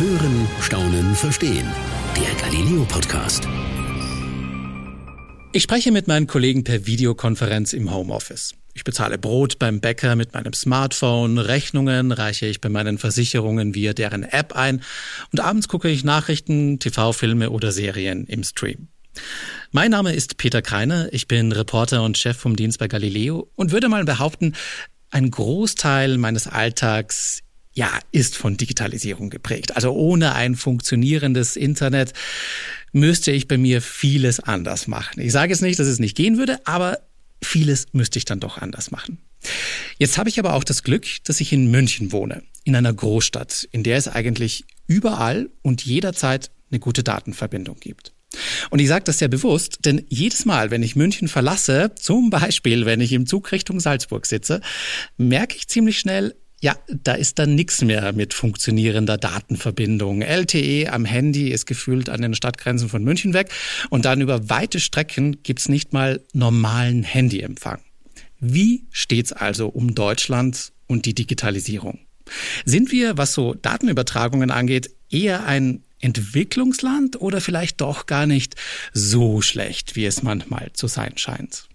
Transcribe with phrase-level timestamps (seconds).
[0.00, 1.70] Hören, Staunen, Verstehen.
[2.16, 3.46] Der Galileo Podcast.
[5.52, 8.54] Ich spreche mit meinen Kollegen per Videokonferenz im Homeoffice.
[8.72, 13.92] Ich bezahle Brot beim Bäcker mit meinem Smartphone, Rechnungen reiche ich bei meinen Versicherungen via
[13.92, 14.80] deren App ein
[15.32, 18.88] und abends gucke ich Nachrichten, TV-Filme oder Serien im Stream.
[19.70, 23.70] Mein Name ist Peter Kreiner, ich bin Reporter und Chef vom Dienst bei Galileo und
[23.70, 24.54] würde mal behaupten,
[25.10, 27.42] ein Großteil meines Alltags
[27.72, 29.76] ja, ist von Digitalisierung geprägt.
[29.76, 32.12] Also ohne ein funktionierendes Internet
[32.92, 35.20] müsste ich bei mir vieles anders machen.
[35.20, 36.98] Ich sage jetzt nicht, dass es nicht gehen würde, aber
[37.42, 39.18] vieles müsste ich dann doch anders machen.
[39.98, 43.68] Jetzt habe ich aber auch das Glück, dass ich in München wohne, in einer Großstadt,
[43.70, 48.12] in der es eigentlich überall und jederzeit eine gute Datenverbindung gibt.
[48.70, 52.86] Und ich sage das sehr bewusst, denn jedes Mal, wenn ich München verlasse, zum Beispiel
[52.86, 54.60] wenn ich im Zug Richtung Salzburg sitze,
[55.16, 60.20] merke ich ziemlich schnell, ja, da ist dann nichts mehr mit funktionierender Datenverbindung.
[60.20, 63.50] LTE am Handy ist gefühlt an den Stadtgrenzen von München weg
[63.88, 67.80] und dann über weite Strecken gibt's nicht mal normalen Handyempfang.
[68.40, 71.98] Wie steht's also um Deutschland und die Digitalisierung?
[72.64, 78.54] Sind wir, was so Datenübertragungen angeht, eher ein Entwicklungsland oder vielleicht doch gar nicht
[78.92, 81.68] so schlecht, wie es manchmal zu sein scheint?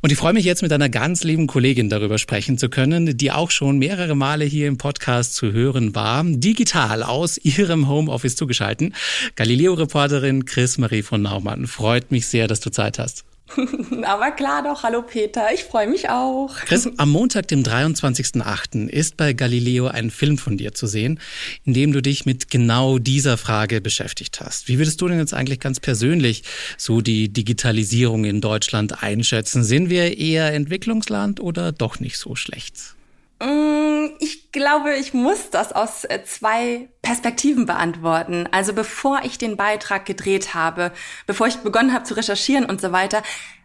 [0.00, 3.32] Und ich freue mich jetzt mit einer ganz lieben Kollegin darüber sprechen zu können, die
[3.32, 8.94] auch schon mehrere Male hier im Podcast zu hören war, digital aus ihrem Homeoffice zugeschalten.
[9.36, 11.66] Galileo-Reporterin Chris Marie von Naumann.
[11.66, 13.24] Freut mich sehr, dass du Zeit hast.
[14.04, 16.54] Aber klar doch, hallo Peter, ich freue mich auch.
[16.66, 18.88] Chris, am Montag, dem 23.08.
[18.88, 21.20] ist bei Galileo ein Film von dir zu sehen,
[21.64, 24.68] in dem du dich mit genau dieser Frage beschäftigt hast.
[24.68, 26.42] Wie würdest du denn jetzt eigentlich ganz persönlich
[26.76, 29.64] so die Digitalisierung in Deutschland einschätzen?
[29.64, 32.94] Sind wir eher Entwicklungsland oder doch nicht so schlecht?
[33.42, 34.06] Mm,
[34.52, 38.48] ich glaube, ich muss das aus äh, zwei Perspektiven beantworten.
[38.50, 40.90] Also bevor ich den Beitrag gedreht habe,
[41.28, 43.22] bevor ich begonnen habe zu recherchieren und so weiter,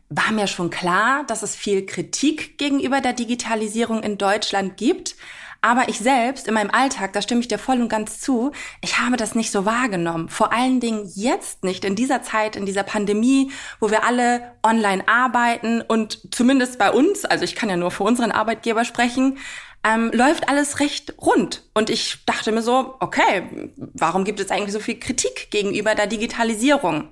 [0.10, 5.16] war mir schon klar, dass es viel Kritik gegenüber der Digitalisierung in Deutschland gibt.
[5.60, 8.52] Aber ich selbst in meinem Alltag, da stimme ich dir voll und ganz zu,
[8.82, 10.30] ich habe das nicht so wahrgenommen.
[10.30, 15.08] Vor allen Dingen jetzt nicht, in dieser Zeit, in dieser Pandemie, wo wir alle online
[15.08, 19.40] arbeiten und zumindest bei uns, also ich kann ja nur für unseren Arbeitgeber sprechen,
[19.86, 21.64] ähm, läuft alles recht rund.
[21.74, 26.08] Und ich dachte mir so, okay, warum gibt es eigentlich so viel Kritik gegenüber der
[26.08, 27.10] Digitalisierung?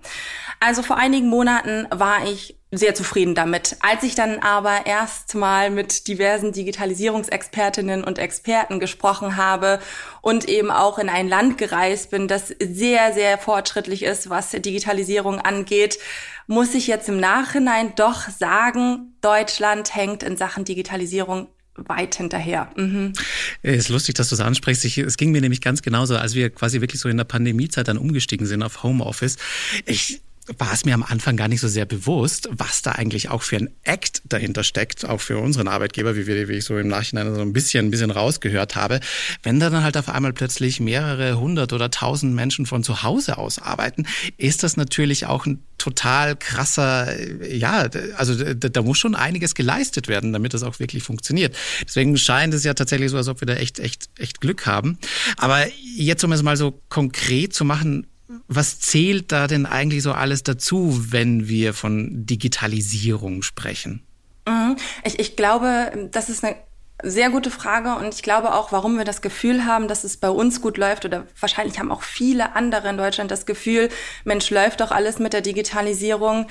[0.59, 3.77] Also vor einigen Monaten war ich sehr zufrieden damit.
[3.81, 9.79] Als ich dann aber erst mal mit diversen Digitalisierungsexpertinnen und Experten gesprochen habe
[10.21, 15.39] und eben auch in ein Land gereist bin, das sehr, sehr fortschrittlich ist, was Digitalisierung
[15.39, 15.99] angeht,
[16.47, 22.71] muss ich jetzt im Nachhinein doch sagen, Deutschland hängt in Sachen Digitalisierung weit hinterher.
[22.75, 23.13] Mhm.
[23.61, 24.85] Es ist lustig, dass du es ansprichst.
[24.85, 27.87] Ich, es ging mir nämlich ganz genauso, als wir quasi wirklich so in der Pandemiezeit
[27.87, 29.37] dann umgestiegen sind auf Homeoffice.
[29.85, 30.21] Ich
[30.57, 33.57] war es mir am Anfang gar nicht so sehr bewusst, was da eigentlich auch für
[33.57, 37.33] ein Act dahinter steckt, auch für unseren Arbeitgeber, wie, wir, wie ich so im Nachhinein
[37.33, 38.99] so ein bisschen, ein bisschen rausgehört habe.
[39.41, 43.37] Wenn da dann halt auf einmal plötzlich mehrere hundert oder tausend Menschen von zu Hause
[43.37, 44.05] aus arbeiten,
[44.37, 47.13] ist das natürlich auch ein total krasser,
[47.45, 51.55] ja, also da, da muss schon einiges geleistet werden, damit das auch wirklich funktioniert.
[51.85, 54.97] Deswegen scheint es ja tatsächlich so, als ob wir da echt, echt, echt Glück haben.
[55.35, 55.65] Aber
[55.97, 58.07] jetzt, um es mal so konkret zu machen,
[58.47, 64.03] was zählt da denn eigentlich so alles dazu, wenn wir von Digitalisierung sprechen?
[64.47, 64.75] Mhm.
[65.03, 66.55] Ich, ich glaube, das ist eine
[67.01, 70.29] sehr gute Frage und ich glaube auch, warum wir das Gefühl haben, dass es bei
[70.29, 73.89] uns gut läuft oder wahrscheinlich haben auch viele andere in Deutschland das Gefühl,
[74.23, 76.47] Mensch, läuft doch alles mit der Digitalisierung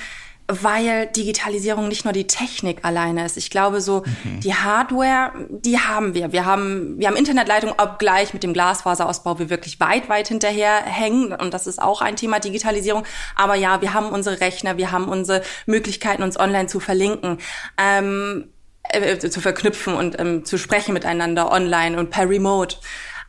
[0.49, 3.37] weil Digitalisierung nicht nur die Technik alleine ist.
[3.37, 4.41] Ich glaube, so mhm.
[4.41, 6.33] die Hardware, die haben wir.
[6.33, 11.33] Wir haben, wir haben Internetleitung, obgleich mit dem Glasfaserausbau wir wirklich weit, weit hinterher hängen.
[11.33, 13.05] Und das ist auch ein Thema Digitalisierung.
[13.37, 17.39] Aber ja, wir haben unsere Rechner, wir haben unsere Möglichkeiten, uns online zu verlinken.
[17.79, 18.49] Ähm,
[18.91, 22.77] äh, zu verknüpfen und ähm, zu sprechen miteinander online und per Remote.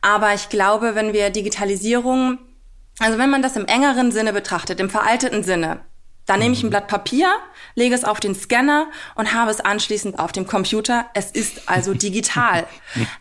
[0.02, 2.38] Aber ich glaube, wenn wir Digitalisierung,
[2.98, 5.80] also wenn man das im engeren Sinne betrachtet, im veralteten Sinne,
[6.26, 6.70] dann nehme ich ein mhm.
[6.70, 7.28] Blatt Papier,
[7.74, 11.06] lege es auf den Scanner und habe es anschließend auf dem Computer.
[11.14, 12.66] Es ist also digital.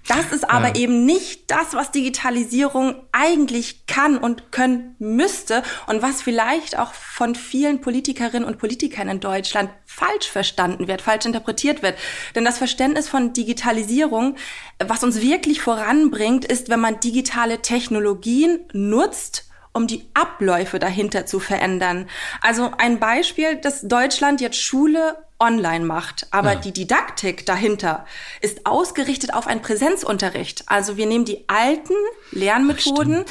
[0.07, 0.75] Das ist aber ja.
[0.75, 7.35] eben nicht das, was Digitalisierung eigentlich kann und können müsste und was vielleicht auch von
[7.35, 11.97] vielen Politikerinnen und Politikern in Deutschland falsch verstanden wird, falsch interpretiert wird.
[12.35, 14.37] Denn das Verständnis von Digitalisierung,
[14.79, 21.39] was uns wirklich voranbringt, ist, wenn man digitale Technologien nutzt, um die Abläufe dahinter zu
[21.39, 22.07] verändern.
[22.41, 26.59] Also ein Beispiel, dass Deutschland jetzt Schule online macht, aber ja.
[26.59, 28.05] die Didaktik dahinter
[28.41, 30.63] ist ausgerichtet auf einen Präsenzunterricht.
[30.67, 31.95] Also wir nehmen die alten
[32.31, 33.25] Lernmethoden,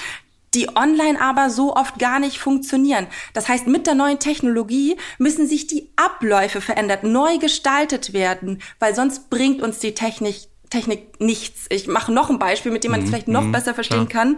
[0.55, 3.07] die online aber so oft gar nicht funktionieren.
[3.33, 8.95] Das heißt, mit der neuen Technologie müssen sich die Abläufe verändert, neu gestaltet werden, weil
[8.95, 11.67] sonst bringt uns die Technik Technik nichts.
[11.69, 13.11] Ich mache noch ein Beispiel, mit dem man es mhm.
[13.11, 13.53] vielleicht noch mhm.
[13.53, 14.25] besser verstehen klar.
[14.25, 14.37] kann.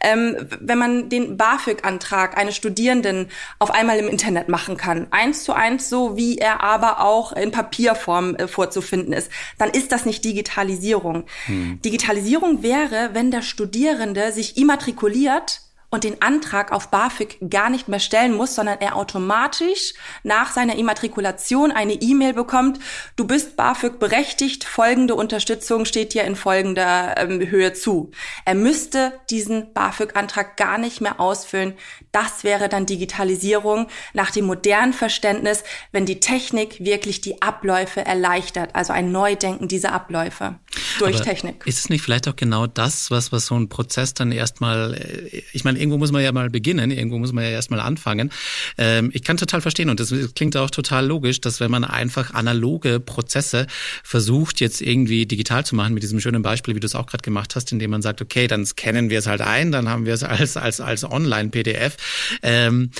[0.00, 3.28] Ähm, wenn man den BAföG-Antrag eines Studierenden
[3.60, 7.52] auf einmal im Internet machen kann, eins zu eins so, wie er aber auch in
[7.52, 11.24] Papierform äh, vorzufinden ist, dann ist das nicht Digitalisierung.
[11.46, 11.80] Mhm.
[11.82, 15.60] Digitalisierung wäre, wenn der Studierende sich immatrikuliert
[15.90, 20.76] und den Antrag auf BAföG gar nicht mehr stellen muss, sondern er automatisch nach seiner
[20.76, 22.78] Immatrikulation eine E-Mail bekommt,
[23.16, 28.10] du bist BAföG berechtigt, folgende Unterstützung steht dir in folgender ähm, Höhe zu.
[28.44, 31.74] Er müsste diesen BAföG-Antrag gar nicht mehr ausfüllen.
[32.12, 35.62] Das wäre dann Digitalisierung nach dem modernen Verständnis,
[35.92, 40.58] wenn die Technik wirklich die Abläufe erleichtert, also ein Neudenken dieser Abläufe
[40.98, 41.66] durch Aber Technik.
[41.66, 45.42] Ist es nicht vielleicht auch genau das, was, was so ein Prozess dann erstmal, äh,
[45.52, 48.30] ich meine, irgendwo muss man ja mal beginnen, irgendwo muss man ja erstmal anfangen.
[48.78, 52.34] Ähm, ich kann total verstehen und das klingt auch total logisch, dass wenn man einfach
[52.34, 53.66] analoge Prozesse
[54.02, 57.22] versucht, jetzt irgendwie digital zu machen, mit diesem schönen Beispiel, wie du es auch gerade
[57.22, 60.14] gemacht hast, indem man sagt, okay, dann scannen wir es halt ein, dann haben wir
[60.14, 61.96] es als, als, als Online-PDF.
[62.42, 62.90] Ähm,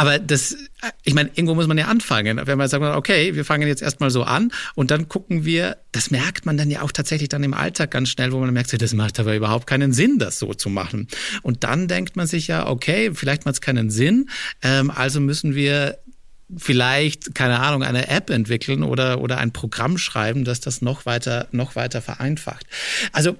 [0.00, 0.56] aber das,
[1.04, 2.40] ich meine, irgendwo muss man ja anfangen.
[2.44, 6.10] Wenn man sagt, okay, wir fangen jetzt erstmal so an und dann gucken wir, das
[6.10, 8.94] merkt man dann ja auch tatsächlich dann im Alltag ganz schnell, wo man merkt, das
[8.94, 11.06] macht aber überhaupt keinen Sinn, das so zu machen.
[11.42, 14.30] Und dann denkt man sich ja, okay, vielleicht macht es keinen Sinn,
[14.62, 15.98] ähm, also müssen wir
[16.56, 21.46] vielleicht, keine Ahnung, eine App entwickeln oder, oder ein Programm schreiben, das das noch weiter,
[21.52, 22.64] noch weiter vereinfacht.
[23.12, 23.36] Also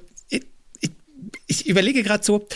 [1.47, 2.47] ich überlege gerade so,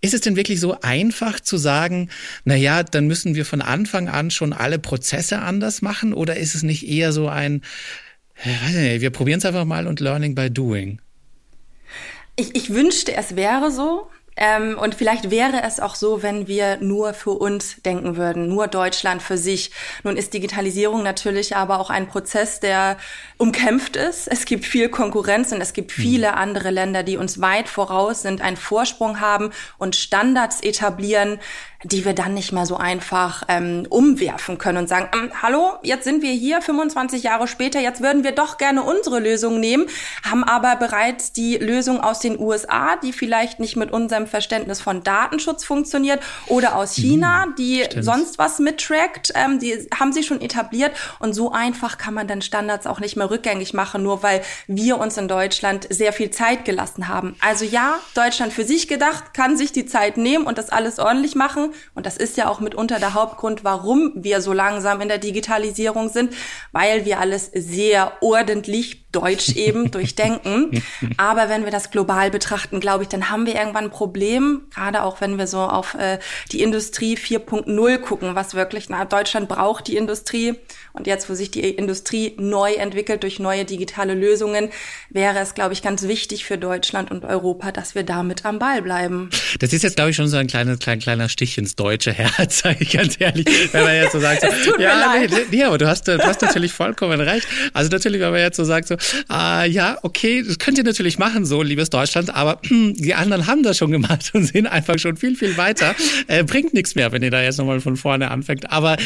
[0.00, 2.08] ist es denn wirklich so einfach zu sagen,
[2.44, 6.54] na ja, dann müssen wir von Anfang an schon alle Prozesse anders machen oder ist
[6.54, 7.62] es nicht eher so ein,
[8.44, 11.00] weiß nicht, wir probieren es einfach mal und Learning by Doing?
[12.36, 14.08] Ich, ich wünschte, es wäre so.
[14.40, 18.68] Ähm, und vielleicht wäre es auch so, wenn wir nur für uns denken würden, nur
[18.68, 19.72] Deutschland für sich.
[20.04, 22.98] Nun ist Digitalisierung natürlich aber auch ein Prozess, der
[23.36, 24.28] umkämpft ist.
[24.28, 26.02] Es gibt viel Konkurrenz und es gibt hm.
[26.02, 31.40] viele andere Länder, die uns weit voraus sind, einen Vorsprung haben und Standards etablieren,
[31.84, 36.02] die wir dann nicht mehr so einfach ähm, umwerfen können und sagen, ähm, hallo, jetzt
[36.02, 39.86] sind wir hier 25 Jahre später, jetzt würden wir doch gerne unsere Lösung nehmen,
[40.28, 45.04] haben aber bereits die Lösung aus den USA, die vielleicht nicht mit unserem Verständnis von
[45.04, 48.04] Datenschutz funktioniert, oder aus China, hm, die Stimmt.
[48.04, 52.42] sonst was mittrackt, ähm, die haben sie schon etabliert und so einfach kann man dann
[52.42, 56.64] Standards auch nicht mehr rückgängig machen, nur weil wir uns in Deutschland sehr viel Zeit
[56.64, 57.36] gelassen haben.
[57.40, 61.36] Also ja, Deutschland für sich gedacht, kann sich die Zeit nehmen und das alles ordentlich
[61.36, 65.18] machen und das ist ja auch mitunter der Hauptgrund, warum wir so langsam in der
[65.18, 66.34] Digitalisierung sind,
[66.72, 70.82] weil wir alles sehr ordentlich Deutsch eben durchdenken.
[71.16, 75.02] Aber wenn wir das global betrachten, glaube ich, dann haben wir irgendwann ein Problem, gerade
[75.02, 76.18] auch wenn wir so auf äh,
[76.52, 80.54] die Industrie 4.0 gucken, was wirklich, na, Deutschland braucht die Industrie.
[80.92, 84.70] Und jetzt, wo sich die Industrie neu entwickelt durch neue digitale Lösungen,
[85.10, 88.82] wäre es, glaube ich, ganz wichtig für Deutschland und Europa, dass wir damit am Ball
[88.82, 89.30] bleiben.
[89.60, 92.58] Das ist jetzt, glaube ich, schon so ein kleiner, kleiner, kleiner Stich ins deutsche Herz,
[92.62, 93.46] sage ich ganz ehrlich.
[93.72, 96.72] Wenn man jetzt so sagt, so, ja, nee, nee, aber du hast, du hast natürlich
[96.72, 97.46] vollkommen recht.
[97.72, 98.97] Also natürlich, wenn man jetzt so sagt, so,
[99.30, 103.62] äh, ja, okay, das könnt ihr natürlich machen, so, liebes Deutschland, aber die anderen haben
[103.62, 105.94] das schon gemacht und sind einfach schon viel, viel weiter.
[106.26, 108.70] Äh, bringt nichts mehr, wenn ihr da jetzt nochmal von vorne anfängt.
[108.70, 108.96] Aber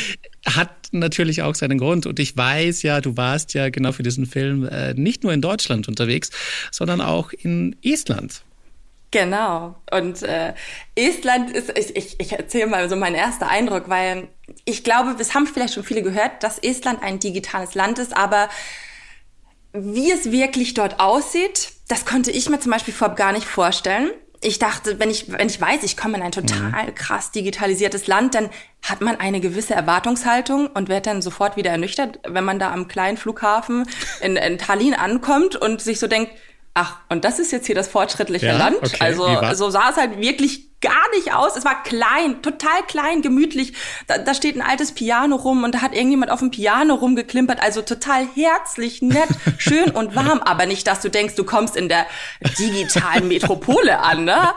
[0.46, 2.06] hat natürlich auch seinen Grund.
[2.06, 5.40] Und ich weiß ja, du warst ja genau für diesen Film äh, nicht nur in
[5.40, 6.30] Deutschland unterwegs,
[6.70, 8.42] sondern auch in Estland.
[9.12, 9.76] Genau.
[9.90, 10.54] Und äh,
[10.94, 14.28] Estland ist, ich, ich, ich erzähle mal so mein erster Eindruck, weil
[14.64, 18.48] ich glaube, es haben vielleicht schon viele gehört, dass Estland ein digitales Land ist, aber
[19.72, 24.10] wie es wirklich dort aussieht, das konnte ich mir zum Beispiel vorab gar nicht vorstellen.
[24.44, 26.94] Ich dachte, wenn ich, wenn ich weiß, ich komme in ein total mhm.
[26.94, 28.50] krass digitalisiertes Land, dann
[28.82, 32.88] hat man eine gewisse Erwartungshaltung und wird dann sofort wieder ernüchtert, wenn man da am
[32.88, 33.88] kleinen Flughafen
[34.20, 36.32] in, in Tallinn ankommt und sich so denkt,
[36.74, 38.76] ach, und das ist jetzt hier das fortschrittliche ja, Land.
[38.78, 38.96] Okay.
[39.00, 41.56] Also so sah es halt wirklich gar nicht aus.
[41.56, 43.72] Es war klein, total klein, gemütlich.
[44.08, 47.62] Da, da steht ein altes Piano rum und da hat irgendjemand auf dem Piano rumgeklimpert.
[47.62, 50.40] Also total herzlich, nett, schön und warm.
[50.40, 52.06] Aber nicht, dass du denkst, du kommst in der
[52.58, 54.24] digitalen Metropole an.
[54.24, 54.52] Ne?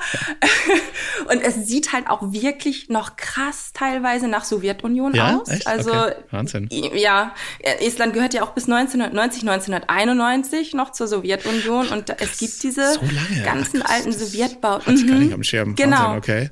[1.30, 5.38] Und es sieht halt auch wirklich noch krass teilweise nach Sowjetunion ja?
[5.38, 5.50] aus.
[5.50, 5.68] Echt?
[5.68, 6.16] Also okay.
[6.32, 6.70] Wahnsinn.
[6.72, 7.34] Ja,
[7.80, 13.00] Estland gehört ja auch bis 1990, 1991 noch zur Sowjetunion und es gibt diese so
[13.44, 14.94] ganzen alten Sowjetbauten.
[14.94, 15.76] Hat ich gar nicht am Schirm.
[15.76, 15.98] Genau.
[15.98, 16.50] Wahnsinn okay.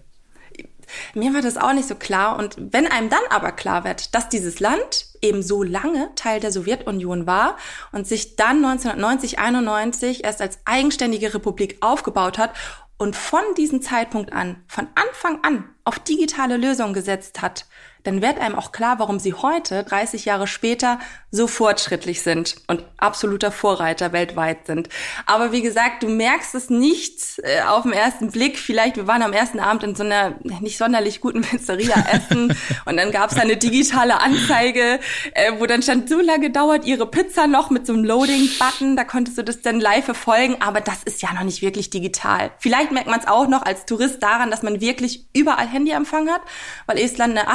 [1.13, 2.37] Mir war das auch nicht so klar.
[2.37, 6.51] Und wenn einem dann aber klar wird, dass dieses Land eben so lange Teil der
[6.51, 7.57] Sowjetunion war
[7.91, 12.53] und sich dann 1990, 91 erst als eigenständige Republik aufgebaut hat
[12.97, 17.65] und von diesem Zeitpunkt an, von Anfang an auf digitale Lösungen gesetzt hat,
[18.03, 20.99] dann wird einem auch klar, warum sie heute, 30 Jahre später,
[21.31, 24.87] so fortschrittlich sind und absoluter Vorreiter weltweit sind.
[25.25, 28.59] Aber wie gesagt, du merkst es nicht äh, auf den ersten Blick.
[28.59, 32.55] Vielleicht, wir waren am ersten Abend in so einer nicht sonderlich guten Pizzeria essen
[32.85, 34.99] und dann gab es eine digitale Anzeige,
[35.33, 38.95] äh, wo dann stand, so lange dauert ihre Pizza noch mit so einem Loading-Button.
[38.95, 42.51] Da konntest du das dann live verfolgen, aber das ist ja noch nicht wirklich digital.
[42.59, 46.41] Vielleicht merkt man es auch noch als Tourist daran, dass man wirklich überall Handyempfang hat,
[46.85, 47.47] weil Estland eine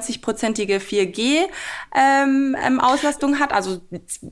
[0.00, 3.52] 98-prozentige 4G-Auslastung ähm, ähm, hat.
[3.52, 3.80] Also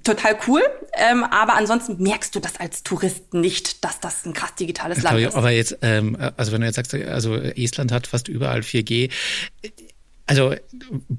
[0.04, 0.62] total cool.
[0.94, 5.18] Ähm, aber ansonsten merkst du das als Tourist nicht, dass das ein krass digitales Land
[5.18, 5.34] ist.
[5.34, 9.10] Aber jetzt, ähm, also wenn du jetzt sagst, also Estland hat fast überall 4G.
[10.26, 10.54] Also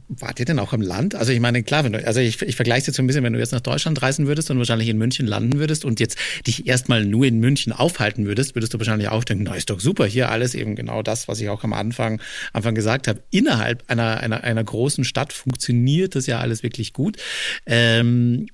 [0.08, 1.14] wart ihr denn auch im Land?
[1.14, 3.24] Also ich meine, klar, wenn du, also ich, ich vergleiche es jetzt so ein bisschen,
[3.24, 6.18] wenn du jetzt nach Deutschland reisen würdest und wahrscheinlich in München landen würdest und jetzt
[6.48, 9.82] dich erstmal nur in München aufhalten würdest, würdest du wahrscheinlich auch denken, na ist doch
[9.82, 12.22] super, hier alles eben genau das, was ich auch am Anfang,
[12.54, 13.22] Anfang gesagt habe.
[13.30, 17.18] Innerhalb einer, einer, einer großen Stadt funktioniert das ja alles wirklich gut.
[17.66, 18.48] Ähm,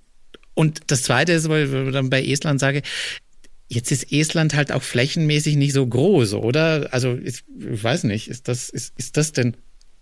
[0.55, 2.81] und das Zweite ist, weil ich dann bei Estland sage,
[3.71, 6.89] Jetzt ist Estland halt auch flächenmäßig nicht so groß, oder?
[6.91, 9.55] Also ich, ich weiß nicht, ist das, ist, ist das denn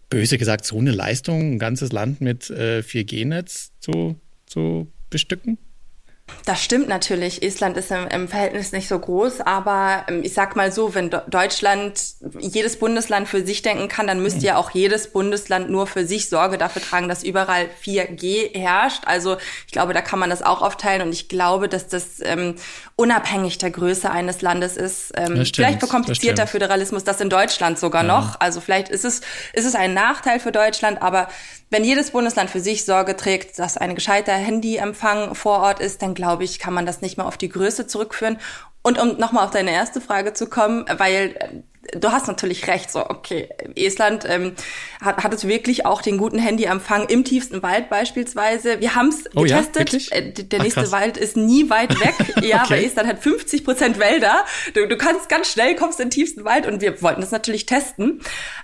[0.09, 5.57] böse gesagt, so eine Leistung, ein ganzes Land mit äh, 4G-Netz zu, zu bestücken?
[6.45, 7.43] Das stimmt natürlich.
[7.43, 11.09] Estland ist im, im, Verhältnis nicht so groß, aber ähm, ich sag mal so, wenn
[11.09, 12.01] Deutschland
[12.39, 16.29] jedes Bundesland für sich denken kann, dann müsste ja auch jedes Bundesland nur für sich
[16.29, 19.03] Sorge dafür tragen, dass überall 4G herrscht.
[19.05, 22.55] Also ich glaube, da kann man das auch aufteilen und ich glaube, dass das ähm,
[22.95, 25.11] unabhängig der Größe eines Landes ist.
[25.15, 28.07] Ähm, vielleicht bekomplizierter Föderalismus das in Deutschland sogar ja.
[28.07, 28.39] noch.
[28.39, 31.27] Also vielleicht ist es, ist es ein Nachteil für Deutschland, aber
[31.69, 36.13] wenn jedes Bundesland für sich Sorge trägt, dass ein gescheiter Handyempfang vor Ort ist, dann
[36.13, 38.39] glaube ich, kann man das nicht mehr auf die Größe zurückführen.
[38.83, 41.63] Und um nochmal auf deine erste Frage zu kommen, weil
[41.93, 44.53] du hast natürlich recht, so, okay, Estland ähm,
[45.01, 48.79] hat, hat es wirklich auch den guten Handyempfang im tiefsten Wald beispielsweise.
[48.79, 49.93] Wir haben es oh, getestet.
[49.93, 50.17] Ja?
[50.17, 50.91] Äh, der Ach, nächste krass.
[50.91, 52.15] Wald ist nie weit weg.
[52.43, 52.73] ja, okay.
[52.73, 54.43] weil Estland hat 50 Prozent Wälder.
[54.73, 57.65] Du, du kannst ganz schnell, kommst in den tiefsten Wald und wir wollten das natürlich
[57.65, 58.21] testen.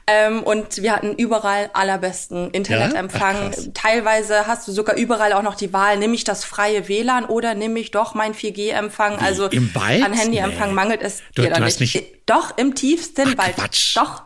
[0.08, 3.36] Ähm, und wir hatten überall allerbesten Internetempfang.
[3.36, 3.52] Ja?
[3.54, 7.26] Ach, Teilweise hast du sogar überall auch noch die Wahl, nehme ich das freie WLAN
[7.26, 9.18] oder nehme ich doch mein 4G-Empfang.
[9.18, 10.04] Also Im Wald?
[10.04, 10.76] an Handyempfang nee.
[10.76, 11.80] mangelt es du, dir dann nicht.
[11.80, 12.04] nicht.
[12.26, 13.56] Doch, im tiefsten Ach, Wald.
[13.56, 13.98] Quatsch.
[13.98, 14.24] Doch.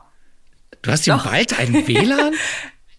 [0.82, 1.25] Du hast Doch.
[1.25, 2.34] im Wald ein WLAN?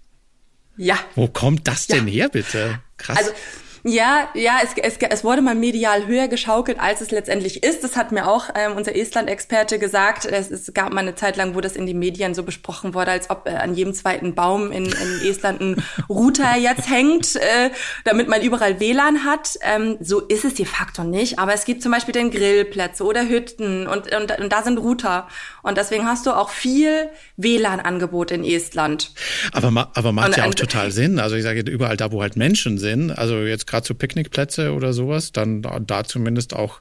[0.77, 0.99] ja.
[1.15, 2.15] Wo kommt das denn ja.
[2.15, 2.81] her, bitte?
[2.97, 3.19] Krass.
[3.19, 3.31] Also,
[3.85, 7.85] ja, ja, es, es, es wurde mal medial höher geschaukelt, als es letztendlich ist.
[7.85, 10.25] Das hat mir auch ähm, unser Estland-Experte gesagt.
[10.25, 13.13] Es, es gab mal eine Zeit lang, wo das in den Medien so besprochen wurde,
[13.13, 17.71] als ob äh, an jedem zweiten Baum in, in Estland ein Router jetzt hängt, äh,
[18.05, 19.59] damit man überall WLAN hat.
[19.63, 21.39] Ähm, so ist es de facto nicht.
[21.39, 25.29] Aber es gibt zum Beispiel den Grillplätze oder Hütten und, und, und da sind Router.
[25.63, 29.13] Und deswegen hast du auch viel WLAN-Angebot in Estland.
[29.53, 31.19] Aber, aber macht und, ja auch total Sinn.
[31.19, 33.13] Also ich sage überall da, wo halt Menschen sind.
[33.13, 36.81] Also jetzt gerade so Picknickplätze oder sowas, dann da, zumindest auch,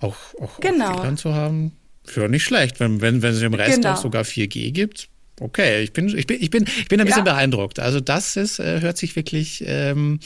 [0.00, 1.02] auch, auch, genau.
[1.02, 1.72] WLAN zu haben.
[2.04, 2.80] Für nicht schlecht.
[2.80, 3.92] Wenn, wenn, wenn es im Rest genau.
[3.92, 5.08] auch sogar 4G gibt,
[5.40, 7.32] Okay, ich bin, ich bin, ich bin, ich bin ein bisschen ja.
[7.32, 7.78] beeindruckt.
[7.78, 10.20] Also das ist, äh, hört sich wirklich ähm,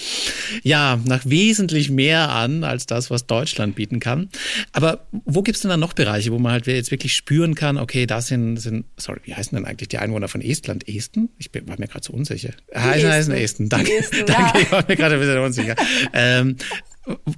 [0.63, 4.31] ja nach wesentlich mehr an als das, was Deutschland bieten kann.
[4.73, 8.07] Aber wo gibt's denn dann noch Bereiche, wo man halt jetzt wirklich spüren kann, okay,
[8.07, 10.89] da sind, sind sorry, wie heißen denn eigentlich die Einwohner von Estland?
[10.89, 11.29] Esten?
[11.39, 12.53] Ich bin, war mir gerade so unsicher.
[12.75, 13.69] Heißen, heißen Esten.
[13.69, 14.59] Danke, Esten, danke.
[14.59, 14.63] Ja.
[14.63, 15.77] Ich war mir gerade ein bisschen unsicher.
[16.13, 16.57] ähm,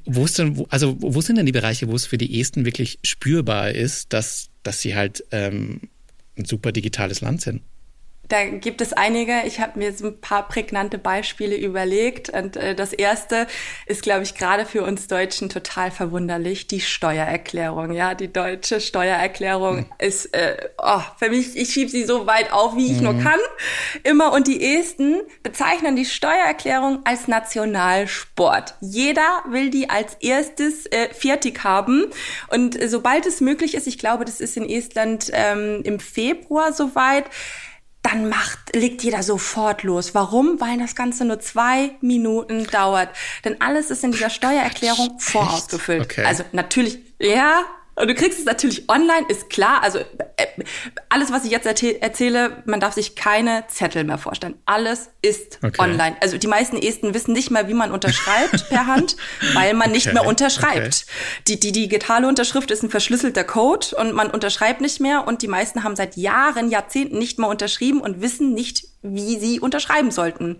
[0.04, 2.98] wo ist denn, also wo sind denn die Bereiche, wo es für die Esten wirklich
[3.02, 5.80] spürbar ist, dass, dass sie halt ähm,
[6.36, 7.62] ein super digitales Land sind?
[8.28, 9.42] Da gibt es einige.
[9.46, 12.30] Ich habe mir so ein paar prägnante Beispiele überlegt.
[12.30, 13.46] Und äh, das erste
[13.86, 17.92] ist, glaube ich, gerade für uns Deutschen total verwunderlich, die Steuererklärung.
[17.92, 19.86] Ja, die deutsche Steuererklärung mhm.
[19.98, 23.04] ist äh, oh, für mich, ich schiebe sie so weit auf, wie ich mhm.
[23.04, 23.40] nur kann.
[24.02, 24.32] Immer.
[24.32, 28.74] Und die Esten bezeichnen die Steuererklärung als Nationalsport.
[28.80, 32.06] Jeder will die als erstes äh, fertig haben.
[32.48, 36.72] Und äh, sobald es möglich ist, ich glaube, das ist in Estland ähm, im Februar
[36.72, 37.26] soweit,
[38.04, 40.14] dann macht, legt jeder sofort los.
[40.14, 40.60] Warum?
[40.60, 43.08] Weil das Ganze nur zwei Minuten dauert.
[43.44, 46.02] Denn alles ist in dieser Steuererklärung vorausgefüllt.
[46.02, 46.24] Okay.
[46.24, 47.64] Also natürlich, ja,
[47.96, 49.82] und du kriegst es natürlich online, ist klar.
[49.82, 50.46] Also äh,
[51.08, 54.56] alles, was ich jetzt erzähle, man darf sich keine Zettel mehr vorstellen.
[54.66, 55.80] Alles ist okay.
[55.80, 56.16] online.
[56.20, 59.16] Also die meisten Esten wissen nicht mal, wie man unterschreibt per Hand,
[59.54, 60.14] weil man nicht okay.
[60.14, 61.06] mehr unterschreibt.
[61.06, 61.42] Okay.
[61.48, 65.26] Die, die digitale Unterschrift ist ein verschlüsselter Code und man unterschreibt nicht mehr.
[65.28, 69.60] Und die meisten haben seit Jahren, Jahrzehnten nicht mehr unterschrieben und wissen nicht, wie sie
[69.60, 70.58] unterschreiben sollten.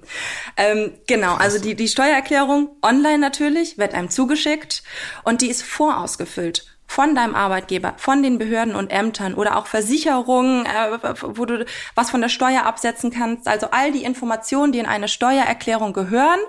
[0.57, 4.83] Ähm, genau, also die, die Steuererklärung online natürlich, wird einem zugeschickt
[5.25, 10.67] und die ist vorausgefüllt von deinem Arbeitgeber, von den Behörden und Ämtern oder auch Versicherungen,
[10.67, 11.65] äh, wo du
[11.95, 13.49] was von der Steuer absetzen kannst.
[13.49, 16.41] Also all die Informationen, die in eine Steuererklärung gehören,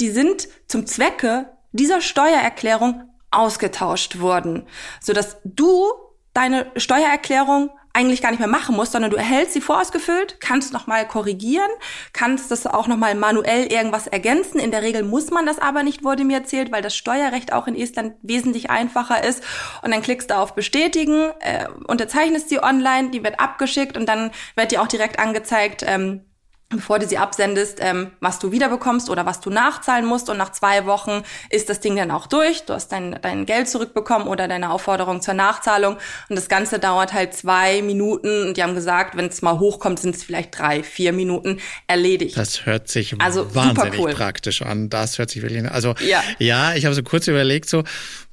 [0.00, 4.66] die sind zum Zwecke dieser Steuererklärung ausgetauscht worden,
[5.00, 5.84] sodass du
[6.32, 11.08] deine Steuererklärung eigentlich gar nicht mehr machen musst, sondern du erhältst sie vorausgefüllt, kannst nochmal
[11.08, 11.70] korrigieren,
[12.12, 14.60] kannst das auch nochmal manuell irgendwas ergänzen.
[14.60, 17.66] In der Regel muss man das aber nicht, wurde mir erzählt, weil das Steuerrecht auch
[17.66, 19.42] in Estland wesentlich einfacher ist.
[19.82, 24.30] Und dann klickst du auf Bestätigen, äh, unterzeichnest sie online, die wird abgeschickt und dann
[24.56, 26.25] wird dir auch direkt angezeigt, ähm,
[26.68, 30.28] bevor du sie absendest, ähm, was du wiederbekommst oder was du nachzahlen musst.
[30.28, 32.64] Und nach zwei Wochen ist das Ding dann auch durch.
[32.64, 35.96] Du hast dein, dein Geld zurückbekommen oder deine Aufforderung zur Nachzahlung.
[36.28, 38.48] Und das Ganze dauert halt zwei Minuten.
[38.48, 42.36] Und die haben gesagt, wenn es mal hochkommt, sind es vielleicht drei, vier Minuten erledigt.
[42.36, 44.12] Das hört sich also wahnsinnig cool.
[44.12, 44.90] praktisch an.
[44.90, 45.70] Das hört sich wirklich.
[45.70, 47.84] Also ja, ja ich habe so kurz überlegt, so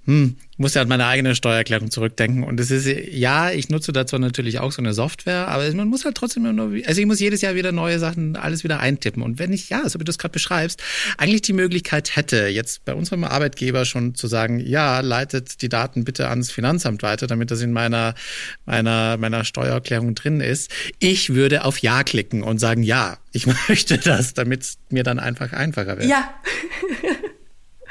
[0.06, 2.44] hm, muss ja an meine eigene Steuererklärung zurückdenken.
[2.44, 6.06] Und es ist, ja, ich nutze dazu natürlich auch so eine Software, aber man muss
[6.06, 9.24] halt trotzdem immer nur, also ich muss jedes Jahr wieder neue Sachen, alles wieder eintippen.
[9.24, 10.82] Und wenn ich, ja, so wie du es gerade beschreibst,
[11.18, 16.04] eigentlich die Möglichkeit hätte, jetzt bei unserem Arbeitgeber schon zu sagen, ja, leitet die Daten
[16.04, 18.14] bitte ans Finanzamt weiter, damit das in meiner,
[18.66, 20.72] meiner, meiner Steuererklärung drin ist.
[21.00, 25.20] Ich würde auf Ja klicken und sagen, ja, ich möchte das, damit es mir dann
[25.20, 26.10] einfach einfacher wird.
[26.10, 26.34] Ja.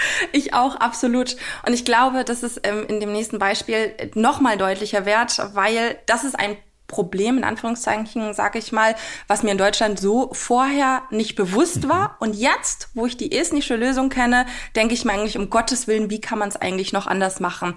[0.33, 1.37] Ich auch, absolut.
[1.67, 5.99] Und ich glaube, dass es ähm, in dem nächsten Beispiel noch mal deutlicher wird, weil
[6.07, 6.57] das ist ein
[6.93, 8.95] Problem, in Anführungszeichen, sage ich mal,
[9.27, 12.11] was mir in Deutschland so vorher nicht bewusst war.
[12.11, 12.17] Mhm.
[12.21, 16.11] Und jetzt, wo ich die estnische Lösung kenne, denke ich mir eigentlich, um Gottes Willen,
[16.11, 17.75] wie kann man es eigentlich noch anders machen?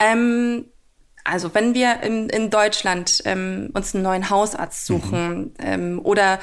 [0.00, 0.66] Ähm,
[1.24, 5.54] also wenn wir in, in Deutschland ähm, uns einen neuen Hausarzt suchen mhm.
[5.58, 6.38] ähm, oder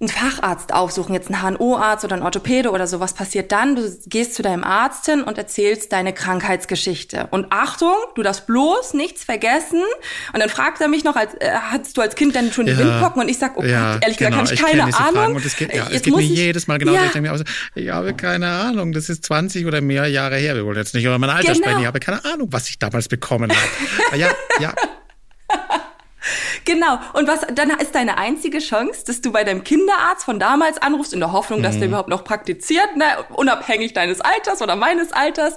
[0.00, 3.74] einen Facharzt aufsuchen, jetzt einen HNO-Arzt oder einen Orthopäde oder so, was passiert dann?
[3.74, 7.26] Du gehst zu deinem Arzt hin und erzählst deine Krankheitsgeschichte.
[7.32, 9.82] Und Achtung, du darfst bloß nichts vergessen.
[10.32, 12.72] Und dann fragt er mich noch, als, äh, hattest du als Kind denn schon die
[12.72, 13.22] ja, Windpocken?
[13.22, 15.34] Und ich sag, oh ja, Gott, ehrlich genau, gesagt, habe ich keine Ahnung.
[15.34, 17.06] Und es geht, ja, es geht mir jedes Mal genau ja.
[17.06, 17.44] ich denke mir auch so,
[17.74, 20.54] ich habe keine Ahnung, das ist 20 oder mehr Jahre her.
[20.54, 21.64] Wir wollen jetzt nicht über mein Alter genau.
[21.64, 21.80] sprechen.
[21.80, 24.18] Ich habe keine Ahnung, was ich damals bekommen habe.
[24.18, 24.28] ja,
[24.60, 24.72] ja.
[26.64, 26.98] Genau.
[27.12, 31.12] Und was, dann ist deine einzige Chance, dass du bei deinem Kinderarzt von damals anrufst,
[31.12, 31.80] in der Hoffnung, dass mhm.
[31.80, 35.56] der überhaupt noch praktiziert, ne, unabhängig deines Alters oder meines Alters.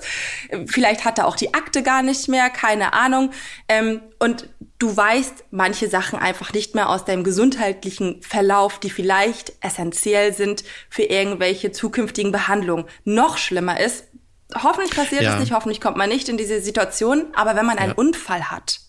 [0.68, 3.32] Vielleicht hat er auch die Akte gar nicht mehr, keine Ahnung.
[3.68, 4.48] Ähm, und
[4.80, 10.64] du weißt manche Sachen einfach nicht mehr aus deinem gesundheitlichen Verlauf, die vielleicht essentiell sind
[10.90, 12.86] für irgendwelche zukünftigen Behandlungen.
[13.04, 14.06] Noch schlimmer ist,
[14.56, 15.34] hoffentlich passiert ja.
[15.34, 17.98] es nicht, hoffentlich kommt man nicht in diese Situation, aber wenn man einen ja.
[17.98, 18.81] Unfall hat,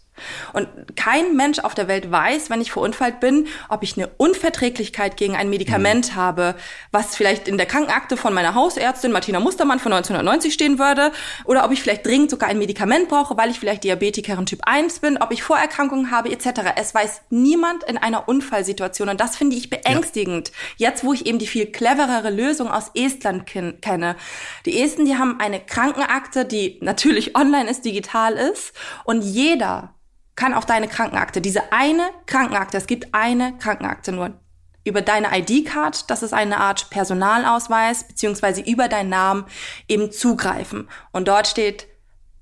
[0.52, 5.16] und kein Mensch auf der Welt weiß, wenn ich verunfallt bin, ob ich eine Unverträglichkeit
[5.16, 6.16] gegen ein Medikament mhm.
[6.16, 6.54] habe,
[6.90, 11.12] was vielleicht in der Krankenakte von meiner Hausärztin Martina Mustermann von 1990 stehen würde,
[11.44, 15.00] oder ob ich vielleicht dringend sogar ein Medikament brauche, weil ich vielleicht Diabetikerin Typ 1
[15.00, 16.72] bin, ob ich Vorerkrankungen habe, etc.
[16.76, 20.52] Es weiß niemand in einer Unfallsituation und das finde ich beängstigend.
[20.76, 20.88] Ja.
[20.88, 24.16] Jetzt, wo ich eben die viel cleverere Lösung aus Estland kenne.
[24.66, 28.72] Die Esten, die haben eine Krankenakte, die natürlich online ist, digital ist
[29.04, 29.94] und jeder
[30.36, 34.32] kann auf deine Krankenakte, diese eine Krankenakte, es gibt eine Krankenakte nur,
[34.84, 39.44] über deine ID-Card, das ist eine Art Personalausweis, beziehungsweise über deinen Namen
[39.86, 40.88] eben zugreifen.
[41.12, 41.86] Und dort steht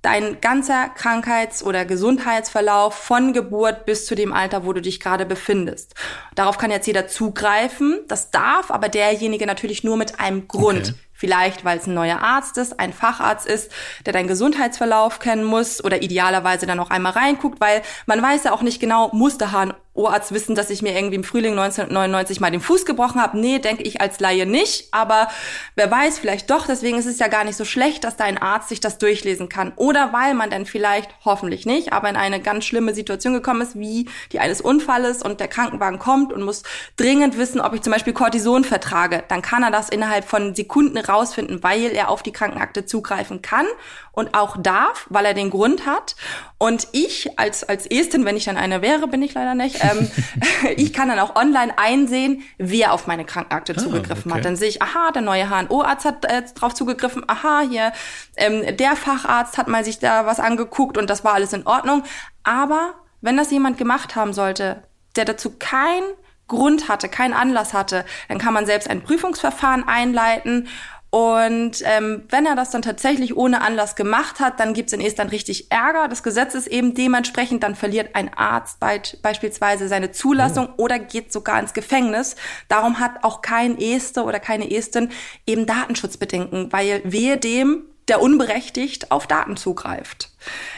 [0.02, 5.26] dein ganzer Krankheits- oder Gesundheitsverlauf von Geburt bis zu dem Alter, wo du dich gerade
[5.26, 5.94] befindest.
[6.34, 8.00] Darauf kann jetzt jeder zugreifen.
[8.08, 10.90] Das darf aber derjenige natürlich nur mit einem Grund.
[10.90, 10.94] Okay.
[11.20, 13.70] Vielleicht, weil es ein neuer Arzt ist, ein Facharzt ist,
[14.06, 18.52] der deinen Gesundheitsverlauf kennen muss oder idealerweise dann auch einmal reinguckt, weil man weiß ja
[18.52, 22.50] auch nicht genau, muss der HNO-Arzt wissen, dass ich mir irgendwie im Frühling 1999 mal
[22.50, 23.38] den Fuß gebrochen habe.
[23.38, 25.28] Nee, denke ich als Laie nicht, aber
[25.74, 26.66] wer weiß, vielleicht doch.
[26.66, 29.74] Deswegen ist es ja gar nicht so schlecht, dass dein Arzt sich das durchlesen kann.
[29.76, 33.78] Oder weil man dann vielleicht, hoffentlich nicht, aber in eine ganz schlimme Situation gekommen ist,
[33.78, 36.62] wie die eines Unfalles und der Krankenwagen kommt und muss
[36.96, 39.22] dringend wissen, ob ich zum Beispiel Cortison vertrage.
[39.28, 43.66] Dann kann er das innerhalb von Sekunden rausfinden, weil er auf die Krankenakte zugreifen kann
[44.12, 46.16] und auch darf, weil er den Grund hat.
[46.58, 50.10] Und ich als, als Estin, wenn ich dann eine wäre, bin ich leider nicht, ähm,
[50.76, 54.38] ich kann dann auch online einsehen, wer auf meine Krankenakte ah, zugegriffen okay.
[54.38, 54.44] hat.
[54.44, 57.92] Dann sehe ich, aha, der neue HNO-Arzt hat äh, drauf zugegriffen, aha, hier,
[58.36, 62.04] ähm, der Facharzt hat mal sich da was angeguckt und das war alles in Ordnung.
[62.42, 64.82] Aber wenn das jemand gemacht haben sollte,
[65.16, 66.02] der dazu kein
[66.48, 70.68] Grund hatte, keinen Anlass hatte, dann kann man selbst ein Prüfungsverfahren einleiten
[71.10, 75.32] und ähm, wenn er das dann tatsächlich ohne Anlass gemacht hat, dann gibt's in Estland
[75.32, 76.06] richtig Ärger.
[76.06, 80.84] Das Gesetz ist eben dementsprechend, dann verliert ein Arzt be beispielsweise seine Zulassung oh.
[80.84, 82.36] oder geht sogar ins Gefängnis.
[82.68, 85.10] Darum hat auch kein Este oder keine Estin
[85.46, 90.30] eben Datenschutzbedenken, weil wehe dem, der unberechtigt auf Daten zugreift.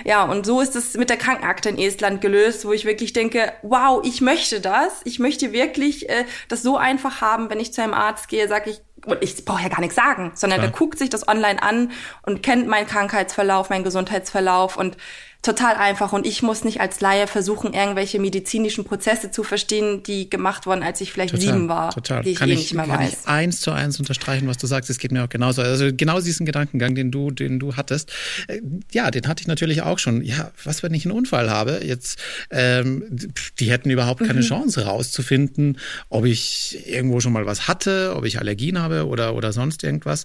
[0.05, 3.53] Ja, und so ist es mit der Krankenakte in Estland gelöst, wo ich wirklich denke,
[3.63, 5.01] wow, ich möchte das.
[5.05, 8.71] Ich möchte wirklich äh, das so einfach haben, wenn ich zu einem Arzt gehe, sage
[8.71, 10.71] ich, und ich brauche ja gar nichts sagen, sondern Klar.
[10.71, 11.91] der guckt sich das online an
[12.23, 14.97] und kennt meinen Krankheitsverlauf, meinen Gesundheitsverlauf und
[15.43, 20.31] total einfach und ich muss nicht als Laie versuchen, irgendwelche medizinischen Prozesse zu verstehen, die
[20.31, 22.23] gemacht wurden, als ich vielleicht total, sieben war, total.
[22.23, 23.13] die ich kann eh ich, nicht mehr kann weiß.
[23.23, 24.89] Ich eins zu eins unterstreichen, was du sagst.
[24.89, 25.61] Es geht mir auch genauso.
[25.63, 28.13] Also genau diesen Gedankengang, den du, den du hattest,
[28.47, 28.61] äh,
[28.93, 30.23] ja, den hatte ich natürlich auch schon.
[30.23, 31.81] Ja, was wenn ich einen Unfall habe?
[31.85, 33.03] Jetzt, ähm,
[33.59, 34.47] die hätten überhaupt keine mhm.
[34.47, 35.79] Chance rauszufinden,
[36.09, 40.25] ob ich irgendwo schon mal was hatte, ob ich Allergien habe oder oder sonst irgendwas.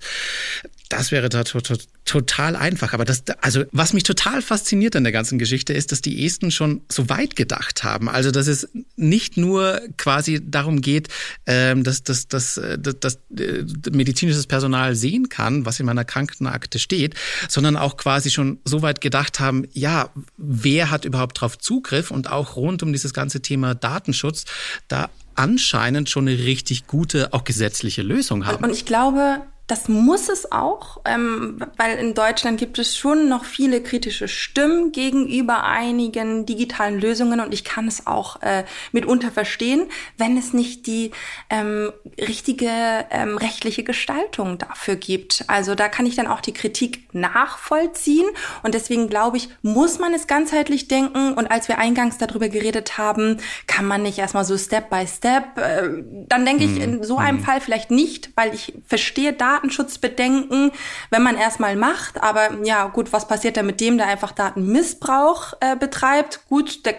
[0.90, 2.94] Das wäre da to to total einfach.
[2.94, 6.52] Aber das, also was mich total fasziniert an der ganzen Geschichte ist, dass die Esten
[6.52, 8.10] schon so weit gedacht haben.
[8.10, 11.10] Also dass es nicht nur quasi darum geht,
[11.46, 16.06] ähm, dass, dass, dass, äh, dass, dass äh, medizinisches Personal sehen kann, was in meiner
[16.06, 17.16] Krankenakte steht,
[17.50, 22.30] sondern auch quasi schon so weit gedacht haben, ja, wer hat überhaupt darauf Zugriff und
[22.32, 24.46] auch rund um dieses ganze Thema Datenschutz,
[24.88, 28.64] da anscheinend schon eine richtig gute, auch gesetzliche Lösung haben.
[28.64, 33.44] Und ich glaube, das muss es auch, ähm, weil in Deutschland gibt es schon noch
[33.44, 39.90] viele kritische Stimmen gegenüber einigen digitalen Lösungen und ich kann es auch äh, mitunter verstehen,
[40.18, 41.12] wenn es nicht die
[41.50, 42.70] ähm, richtige
[43.12, 45.44] ähm, rechtliche Gestaltung dafür gibt.
[45.48, 48.28] Also da kann ich dann auch die Kritik nachvollziehen
[48.64, 52.98] und deswegen glaube ich, muss man es ganzheitlich denken und als wir eingangs darüber geredet
[52.98, 55.90] haben, kann man nicht erstmal so Step by Step, äh,
[56.30, 57.44] dann denke ich in so einem mhm.
[57.44, 60.72] Fall vielleicht nicht, weil ich verstehe da Datenschutzbedenken,
[61.10, 62.22] wenn man erstmal macht.
[62.22, 66.42] Aber ja, gut, was passiert denn mit dem, der einfach Datenmissbrauch äh, betreibt?
[66.48, 66.96] Gut, der,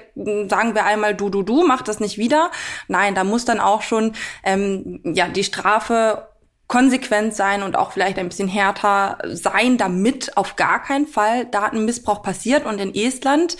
[0.49, 2.51] sagen wir einmal du, du, du, mach das nicht wieder.
[2.89, 4.13] Nein, da muss dann auch schon
[4.45, 6.29] ähm, ja die Strafe
[6.67, 12.23] konsequent sein und auch vielleicht ein bisschen härter sein, damit auf gar keinen Fall Datenmissbrauch
[12.23, 12.67] passiert.
[12.67, 13.57] Und in Estland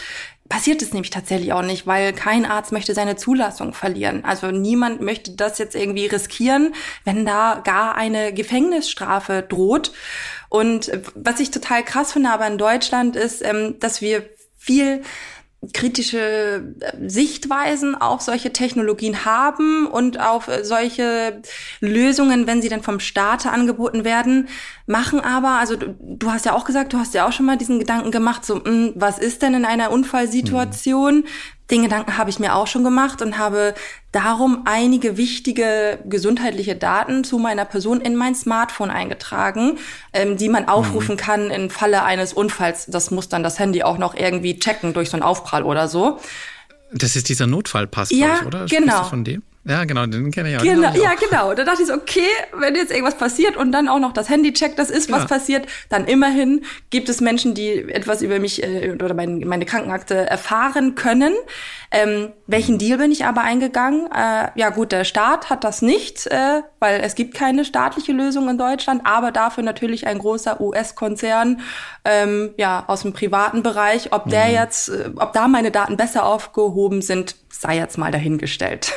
[0.49, 4.25] passiert es nämlich tatsächlich auch nicht, weil kein Arzt möchte seine Zulassung verlieren.
[4.25, 9.93] Also niemand möchte das jetzt irgendwie riskieren, wenn da gar eine Gefängnisstrafe droht.
[10.49, 15.03] Und was ich total krass finde aber in Deutschland ist, ähm, dass wir viel
[15.73, 21.43] kritische äh, Sichtweisen auf solche Technologien haben und auf äh, solche
[21.81, 24.49] Lösungen, wenn sie dann vom Staat angeboten werden,
[24.87, 27.59] machen aber, also du, du, hast ja auch gesagt, du hast ja auch schon mal
[27.59, 31.17] diesen Gedanken gemacht, so, mh, hm, was ist denn in einer Unfallsituation?
[31.17, 31.25] Mhm.
[31.71, 33.75] Den Gedanken habe ich mir auch schon gemacht und habe
[34.11, 39.79] darum einige wichtige gesundheitliche Daten zu meiner Person in mein Smartphone eingetragen,
[40.15, 41.19] ähm, die man aufrufen mhm.
[41.19, 42.87] kann im Falle eines Unfalls.
[42.87, 46.19] Das muss dann das Handy auch noch irgendwie checken durch so einen Aufprall oder so.
[46.91, 48.65] Das ist dieser Notfallpass, ja, ich, oder?
[48.65, 49.05] genau.
[49.05, 49.43] von dem?
[49.69, 50.63] Ja, genau, den kenne ich auch.
[50.63, 51.53] Genau, ich ja, genau.
[51.53, 54.55] Da dachte ich so, okay, wenn jetzt irgendwas passiert und dann auch noch das Handy
[54.55, 55.29] checkt, das ist, was ja.
[55.29, 60.15] passiert, dann immerhin gibt es Menschen, die etwas über mich äh, oder mein, meine Krankenakte
[60.15, 61.35] erfahren können.
[61.91, 64.11] Ähm, welchen Deal bin ich aber eingegangen?
[64.11, 68.49] Äh, ja gut, der Staat hat das nicht, äh, weil es gibt keine staatliche Lösung
[68.49, 71.61] in Deutschland, aber dafür natürlich ein großer US-Konzern
[72.07, 74.13] ähm, ja aus dem privaten Bereich.
[74.13, 74.53] Ob der mhm.
[74.53, 78.95] jetzt, äh, ob da meine Daten besser aufgehoben sind, sei jetzt mal dahingestellt.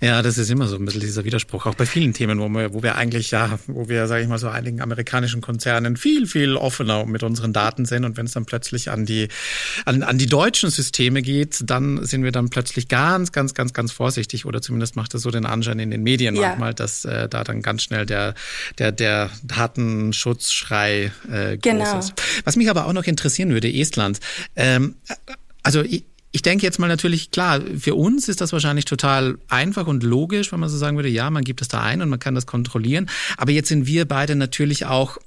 [0.00, 2.74] Ja, das ist immer so ein bisschen dieser Widerspruch, auch bei vielen Themen, wo wir,
[2.74, 6.56] wo wir eigentlich, ja, wo wir, sage ich mal, so einigen amerikanischen Konzernen viel, viel
[6.56, 8.04] offener mit unseren Daten sind.
[8.04, 9.28] Und wenn es dann plötzlich an die,
[9.84, 13.92] an, an die deutschen Systeme geht, dann sind wir dann plötzlich ganz, ganz, ganz, ganz
[13.92, 14.46] vorsichtig.
[14.46, 16.48] Oder zumindest macht das so den Anschein in den Medien ja.
[16.48, 18.34] manchmal, dass äh, da dann ganz schnell der,
[18.78, 21.98] der, der Datenschutzschrei äh, groß genau.
[21.98, 22.14] ist.
[22.44, 24.20] Was mich aber auch noch interessieren würde, Estland.
[24.56, 24.96] Ähm,
[25.62, 25.82] also
[26.34, 30.52] ich, denke jetzt mal natürlich, klar, für uns ist das wahrscheinlich total einfach und logisch,
[30.52, 32.46] wenn man so sagen würde, ja, man gibt es da ein und man kann das
[32.46, 33.08] kontrollieren.
[33.36, 35.18] Aber jetzt sind wir beide natürlich auch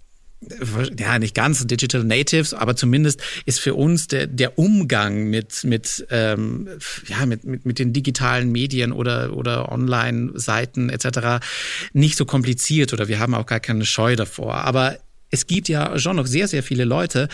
[0.99, 6.05] ja, nicht ganz Digital Natives, aber zumindest ist für uns der, der Umgang mit, mit,
[6.11, 6.69] ähm,
[7.07, 11.43] ja, mit, mit, mit den digitalen Medien oder, oder Online-Seiten etc.
[11.93, 14.57] nicht so kompliziert oder wir haben auch gar keine Scheu davor.
[14.57, 14.97] Aber
[15.31, 17.29] es gibt ja schon noch sehr, sehr viele Leute,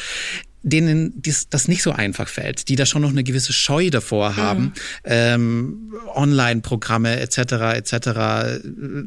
[0.63, 4.37] denen dies, das nicht so einfach fällt, die da schon noch eine gewisse Scheu davor
[4.37, 4.73] haben, mhm.
[5.03, 7.37] ähm, Online-Programme etc.
[7.75, 7.93] etc.
[7.93, 8.59] Äh,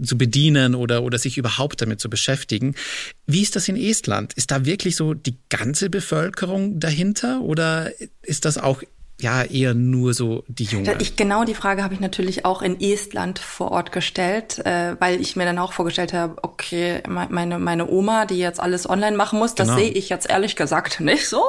[0.02, 2.74] zu bedienen oder oder sich überhaupt damit zu beschäftigen.
[3.26, 4.34] Wie ist das in Estland?
[4.34, 7.90] Ist da wirklich so die ganze Bevölkerung dahinter oder
[8.22, 8.82] ist das auch
[9.20, 11.00] ja eher nur so die Jungen.
[11.00, 15.20] Ich, genau die Frage habe ich natürlich auch in Estland vor Ort gestellt, äh, weil
[15.20, 19.38] ich mir dann auch vorgestellt habe, okay, meine, meine Oma, die jetzt alles online machen
[19.38, 19.80] muss, das genau.
[19.80, 21.42] sehe ich jetzt ehrlich gesagt nicht so.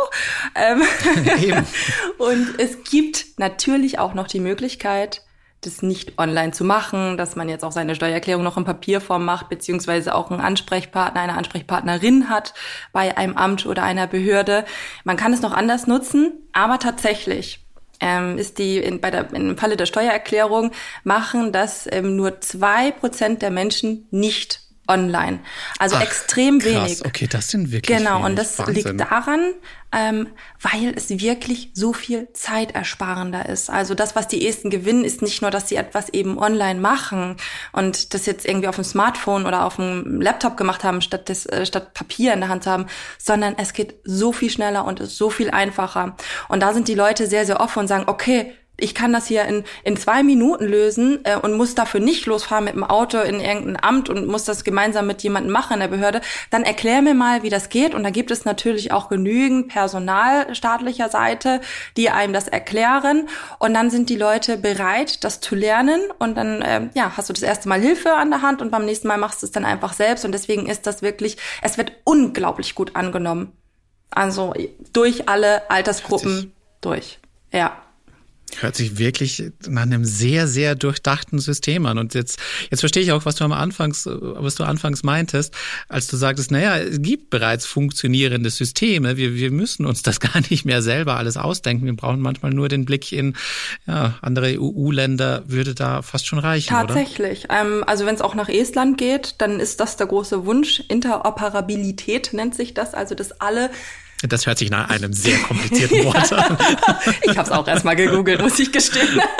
[0.56, 0.82] Ähm
[2.18, 5.24] Und es gibt natürlich auch noch die Möglichkeit,
[5.62, 9.50] das nicht online zu machen, dass man jetzt auch seine Steuererklärung noch in Papierform macht,
[9.50, 12.54] beziehungsweise auch einen Ansprechpartner, eine Ansprechpartnerin hat
[12.93, 14.65] bei einem Amt oder einer Behörde.
[15.04, 17.65] Man kann es noch anders nutzen, aber tatsächlich
[18.00, 20.72] ähm, ist die in, bei der, im Falle der Steuererklärung
[21.04, 25.39] machen das ähm, nur zwei Prozent der Menschen nicht online.
[25.80, 26.71] Also Ach, extrem krass.
[26.73, 27.06] wenig.
[27.06, 28.26] Okay, das sind wirklich Genau, wenig.
[28.26, 28.76] und das Wahnsinn.
[28.76, 29.54] liegt daran,
[29.91, 30.28] ähm,
[30.62, 33.69] weil es wirklich so viel zeitersparender ist.
[33.69, 37.38] Also das, was die Esten gewinnen, ist nicht nur, dass sie etwas eben online machen
[37.71, 41.45] und das jetzt irgendwie auf dem Smartphone oder auf dem Laptop gemacht haben, statt, des,
[41.45, 45.00] äh, statt Papier in der Hand zu haben, sondern es geht so viel schneller und
[45.00, 46.15] ist so viel einfacher.
[46.50, 49.46] Und da sind die Leute sehr, sehr offen und sagen, okay, ich kann das hier
[49.46, 53.40] in, in zwei Minuten lösen äh, und muss dafür nicht losfahren mit dem Auto in
[53.40, 57.16] irgendein Amt und muss das gemeinsam mit jemandem machen in der Behörde, dann erklär mir
[57.16, 57.96] mal, wie das geht.
[57.96, 61.60] Und da gibt es natürlich auch genügend Personal staatlicher Seite,
[61.98, 63.28] die einem das erklären.
[63.58, 66.02] Und dann sind die Leute bereit, das zu lernen.
[66.20, 68.86] Und dann äh, ja, hast du das erste Mal Hilfe an der Hand und beim
[68.86, 70.24] nächsten Mal machst du es dann einfach selbst.
[70.24, 73.54] Und deswegen ist das wirklich, es wird unglaublich gut angenommen.
[74.12, 74.54] Also
[74.94, 77.20] durch alle Altersgruppen durch.
[77.52, 77.78] Ja.
[78.60, 81.98] Hört sich wirklich nach einem sehr, sehr durchdachten System an.
[81.98, 82.39] Und jetzt,
[82.72, 85.54] jetzt verstehe ich auch, was du am Anfangs, was du anfangs meintest,
[85.89, 89.17] als du sagtest, naja, es gibt bereits funktionierende Systeme.
[89.17, 91.86] Wir, wir müssen uns das gar nicht mehr selber alles ausdenken.
[91.86, 93.36] Wir brauchen manchmal nur den Blick in
[93.86, 96.70] ja, andere EU-Länder, würde da fast schon reichen.
[96.70, 97.46] Tatsächlich.
[97.50, 100.82] Ähm, also wenn es auch nach Estland geht, dann ist das der große Wunsch.
[100.88, 103.70] Interoperabilität nennt sich das, also dass alle
[104.24, 106.58] das hört sich nach einem sehr komplizierten Wort an.
[107.22, 109.22] ich habe es auch erstmal gegoogelt, muss ich gestehen.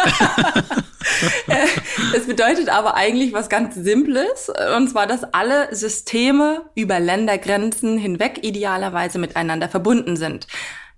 [2.14, 8.40] Es bedeutet aber eigentlich was ganz Simples, und zwar, dass alle Systeme über Ländergrenzen hinweg
[8.44, 10.48] idealerweise miteinander verbunden sind.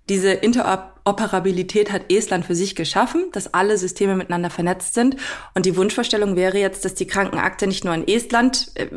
[0.08, 5.16] Diese Interoperabilität hat Estland für sich geschaffen, dass alle Systeme miteinander vernetzt sind.
[5.54, 8.88] Und die Wunschvorstellung wäre jetzt, dass die Krankenakte nicht nur in Estland äh,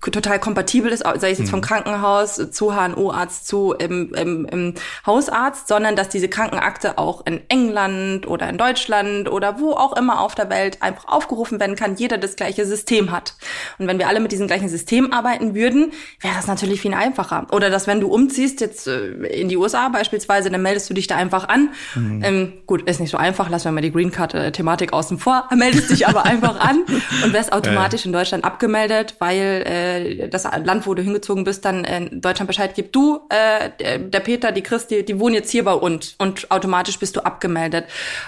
[0.00, 1.64] total kompatibel ist, sei es jetzt vom mhm.
[1.64, 8.26] Krankenhaus zu HNO-Arzt zu im, im, im Hausarzt, sondern dass diese Krankenakte auch in England
[8.28, 12.16] oder in Deutschland oder wo auch immer auf der Welt einfach aufgerufen werden kann, jeder
[12.16, 13.34] das gleiche System hat.
[13.78, 17.46] Und wenn wir alle mit diesem gleichen System arbeiten würden, wäre das natürlich viel einfacher.
[17.50, 21.08] Oder dass wenn du umziehst jetzt äh, in die USA beispielsweise, dann meldest du dich
[21.08, 21.70] da einfach an.
[21.96, 22.22] Mhm.
[22.22, 25.90] Ähm, gut, ist nicht so einfach, lassen wir mal die Green Card-Thematik außen vor, meldest
[25.90, 26.84] dich aber einfach an
[27.24, 31.64] und wirst automatisch in Deutschland abgemeldet, weil äh, äh, das Land, wo du hingezogen bist,
[31.64, 35.64] dann in Deutschland Bescheid gibt, du, äh, der Peter, die Christi, die wohnen jetzt hier
[35.64, 37.86] bei uns und automatisch bist du abgemeldet.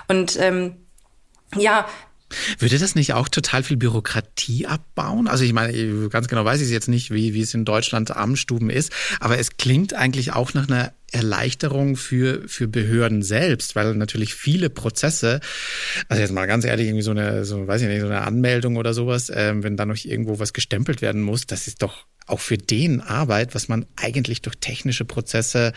[0.09, 0.77] Und ähm,
[1.57, 1.87] ja,
[2.59, 5.27] würde das nicht auch total viel Bürokratie abbauen?
[5.27, 8.17] Also ich meine, ganz genau weiß ich es jetzt nicht, wie, wie es in Deutschland
[8.17, 13.95] Amtsstuben ist, aber es klingt eigentlich auch nach einer Erleichterung für, für Behörden selbst, weil
[13.95, 15.41] natürlich viele Prozesse,
[16.09, 18.77] also jetzt mal ganz ehrlich, irgendwie so eine, so, weiß ich nicht, so eine Anmeldung
[18.77, 22.41] oder sowas, ähm, wenn da noch irgendwo was gestempelt werden muss, das ist doch auch
[22.41, 25.73] für den Arbeit, was man eigentlich durch technische Prozesse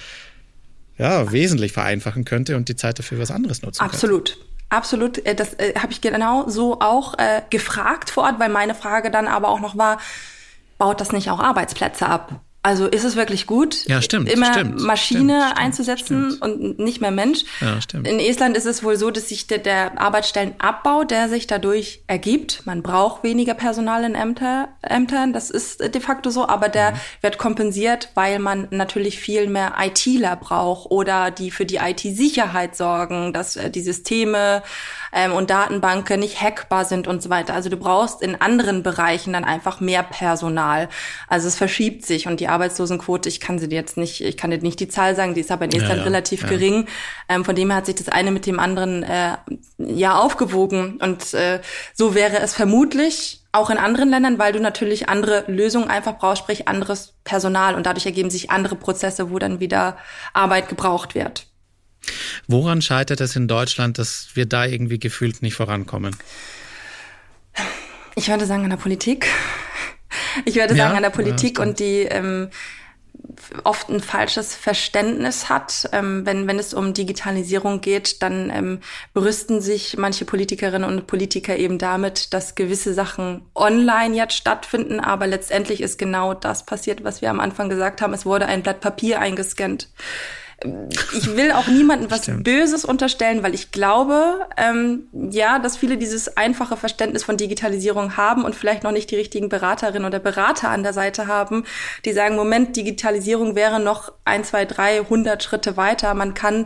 [0.98, 4.32] ja, wesentlich vereinfachen könnte und die Zeit dafür was anderes nutzen Absolut.
[4.32, 4.54] Könnte.
[4.69, 8.74] Absolut, äh, das äh, habe ich genau so auch äh, gefragt vor Ort, weil meine
[8.74, 10.00] Frage dann aber auch noch war,
[10.80, 12.41] baut das nicht auch Arbeitsplätze ab?
[12.65, 17.12] Also ist es wirklich gut, ja, stimmt, immer stimmt, Maschine stimmt, einzusetzen und nicht mehr
[17.12, 17.43] Mensch?
[17.60, 18.08] Ja, stimmt.
[18.08, 22.65] In Estland ist es wohl so, dass sich der, der, Arbeitsstellenabbau, der sich dadurch ergibt,
[22.65, 26.95] man braucht weniger Personal in Ämter, Ämtern, das ist de facto so, aber der mhm.
[27.19, 33.34] wird kompensiert, weil man natürlich viel mehr ITler braucht oder die für die IT-Sicherheit sorgen,
[33.34, 34.63] dass äh, die Systeme
[35.13, 37.54] ähm, und Datenbanken nicht hackbar sind und so weiter.
[37.54, 40.89] Also du brauchst in anderen Bereichen dann einfach mehr Personal.
[41.28, 44.52] Also es verschiebt sich und die Arbeitslosenquote, ich kann sie dir jetzt nicht, ich kann
[44.52, 46.49] dir nicht die Zahl sagen, die ist aber in Estland ja, ja, relativ ja.
[46.49, 46.88] gering.
[47.30, 49.38] Ähm, von dem her hat sich das eine mit dem anderen äh,
[49.78, 50.99] ja aufgewogen.
[51.02, 51.60] Und äh,
[51.93, 56.39] so wäre es vermutlich auch in anderen Ländern, weil du natürlich andere Lösungen einfach brauchst,
[56.39, 59.97] sprich anderes Personal und dadurch ergeben sich andere Prozesse, wo dann wieder
[60.34, 61.45] Arbeit gebraucht wird.
[62.47, 66.15] Woran scheitert es in Deutschland, dass wir da irgendwie gefühlt nicht vorankommen?
[68.15, 69.27] Ich würde sagen an der Politik.
[70.45, 72.49] Ich würde sagen ja, an der Politik ja, und die ähm,
[73.63, 75.89] oft ein falsches Verständnis hat.
[75.91, 78.79] Ähm, wenn, wenn es um Digitalisierung geht, dann ähm,
[79.13, 85.27] berüsten sich manche Politikerinnen und Politiker eben damit, dass gewisse Sachen online jetzt stattfinden, aber
[85.27, 88.13] letztendlich ist genau das passiert, was wir am Anfang gesagt haben.
[88.13, 89.89] Es wurde ein Blatt Papier eingescannt
[91.13, 92.43] ich will auch niemandem was Stimmt.
[92.43, 98.43] Böses unterstellen, weil ich glaube, ähm, ja, dass viele dieses einfache Verständnis von Digitalisierung haben
[98.43, 101.65] und vielleicht noch nicht die richtigen Beraterinnen oder Berater an der Seite haben,
[102.06, 106.13] die sagen, Moment, Digitalisierung wäre noch ein, zwei, drei, hundert Schritte weiter.
[106.13, 106.65] Man kann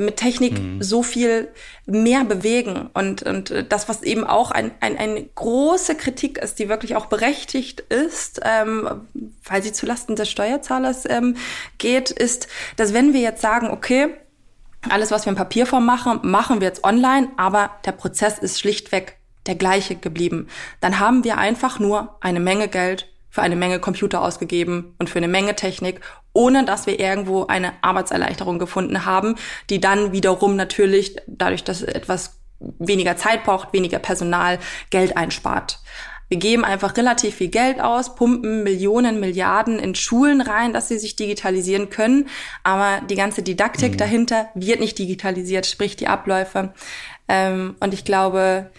[0.00, 0.82] mit Technik mhm.
[0.82, 1.48] so viel
[1.86, 2.90] mehr bewegen.
[2.94, 7.06] Und, und das, was eben auch ein, ein, eine große Kritik ist, die wirklich auch
[7.06, 9.06] berechtigt ist, ähm,
[9.44, 11.36] weil sie zulasten des Steuerzahlers ähm,
[11.78, 14.08] geht, ist, dass wenn wir jetzt sagen, okay,
[14.88, 19.18] alles, was wir in Papierform machen, machen wir jetzt online, aber der Prozess ist schlichtweg
[19.46, 20.48] der gleiche geblieben.
[20.80, 25.18] Dann haben wir einfach nur eine Menge Geld für eine Menge Computer ausgegeben und für
[25.18, 26.00] eine Menge Technik,
[26.32, 29.36] ohne dass wir irgendwo eine Arbeitserleichterung gefunden haben,
[29.70, 32.40] die dann wiederum natürlich dadurch, dass etwas
[32.78, 34.58] weniger Zeit braucht, weniger Personal,
[34.90, 35.80] Geld einspart.
[36.30, 40.98] Wir geben einfach relativ viel Geld aus, pumpen Millionen, Milliarden in Schulen rein, dass sie
[40.98, 42.28] sich digitalisieren können.
[42.62, 43.96] Aber die ganze Didaktik mhm.
[43.96, 46.72] dahinter wird nicht digitalisiert, sprich die Abläufe.
[47.26, 48.70] Ähm, und ich glaube,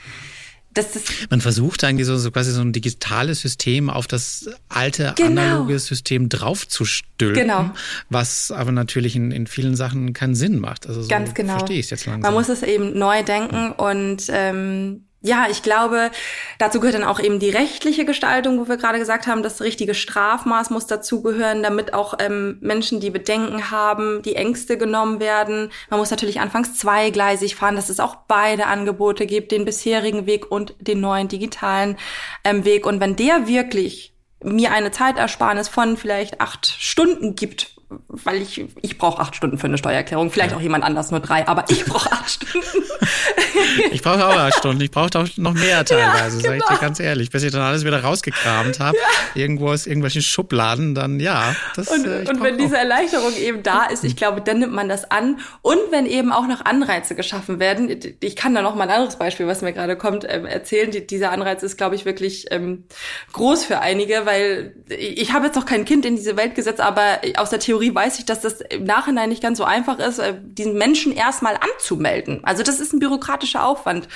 [1.29, 5.41] Man versucht eigentlich so, so quasi so ein digitales System auf das alte genau.
[5.41, 7.71] analoge System draufzustülpen, genau.
[8.09, 10.87] was aber natürlich in, in vielen Sachen keinen Sinn macht.
[10.87, 11.57] Also so Ganz genau.
[11.57, 12.21] verstehe ich es jetzt langsam.
[12.21, 16.09] Man muss es eben neu denken und ähm, ja, ich glaube,
[16.57, 19.93] dazu gehört dann auch eben die rechtliche Gestaltung, wo wir gerade gesagt haben, das richtige
[19.93, 25.71] Strafmaß muss dazugehören, damit auch ähm, Menschen, die Bedenken haben, die Ängste genommen werden.
[25.91, 30.51] Man muss natürlich anfangs zweigleisig fahren, dass es auch beide Angebote gibt, den bisherigen Weg
[30.51, 31.97] und den neuen digitalen
[32.43, 32.87] ähm, Weg.
[32.87, 37.75] Und wenn der wirklich mir eine Zeitersparnis von vielleicht acht Stunden gibt,
[38.07, 40.31] weil ich, ich brauche acht Stunden für eine Steuererklärung.
[40.31, 40.57] Vielleicht ja.
[40.57, 42.65] auch jemand anders nur drei, aber ich brauche acht Stunden.
[43.91, 44.81] ich brauche auch acht Stunden.
[44.81, 46.27] Ich brauche auch noch mehr teilweise, ja, genau.
[46.41, 46.79] sag ich dir genau.
[46.79, 47.29] ganz ehrlich.
[47.29, 49.41] Bis ich dann alles wieder rausgekramt habe, ja.
[49.41, 51.55] irgendwo aus irgendwelchen Schubladen, dann ja.
[51.75, 52.59] Das, und, äh, und wenn auch.
[52.59, 55.39] diese Erleichterung eben da ist, ich glaube, dann nimmt man das an.
[55.61, 59.17] Und wenn eben auch noch Anreize geschaffen werden, ich kann da noch mal ein anderes
[59.17, 60.91] Beispiel, was mir gerade kommt, ähm, erzählen.
[60.91, 62.85] Die, dieser Anreiz ist, glaube ich, wirklich ähm,
[63.33, 67.19] groß für einige, weil ich habe jetzt noch kein Kind in diese Welt gesetzt, aber
[67.35, 70.19] aus der Theorie Theorie weiß ich, dass das im Nachhinein nicht ganz so einfach ist,
[70.19, 72.41] äh, diesen Menschen erstmal anzumelden.
[72.43, 74.07] Also das ist ein bürokratischer Aufwand.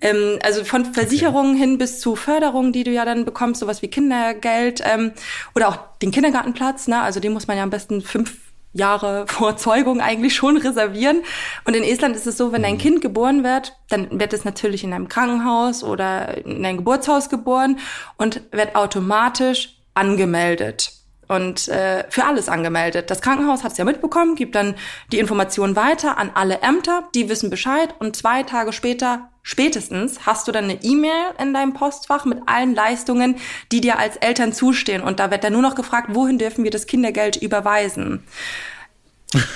[0.00, 1.60] Ähm, also von Versicherungen okay.
[1.60, 5.12] hin bis zu Förderungen, die du ja dann bekommst, sowas wie Kindergeld ähm,
[5.54, 6.88] oder auch den Kindergartenplatz.
[6.88, 7.00] Ne?
[7.00, 8.36] Also den muss man ja am besten fünf
[8.72, 11.22] Jahre vor Zeugung eigentlich schon reservieren.
[11.64, 12.78] Und in Estland ist es so, wenn dein mhm.
[12.78, 17.78] Kind geboren wird, dann wird es natürlich in einem Krankenhaus oder in einem Geburtshaus geboren
[18.16, 21.01] und wird automatisch angemeldet
[21.32, 23.10] und äh, für alles angemeldet.
[23.10, 24.74] Das Krankenhaus hat es ja mitbekommen, gibt dann
[25.10, 30.46] die Informationen weiter an alle Ämter, die wissen Bescheid und zwei Tage später spätestens hast
[30.46, 33.36] du dann eine E-Mail in deinem Postfach mit allen Leistungen,
[33.72, 36.70] die dir als Eltern zustehen und da wird dann nur noch gefragt, wohin dürfen wir
[36.70, 38.22] das Kindergeld überweisen?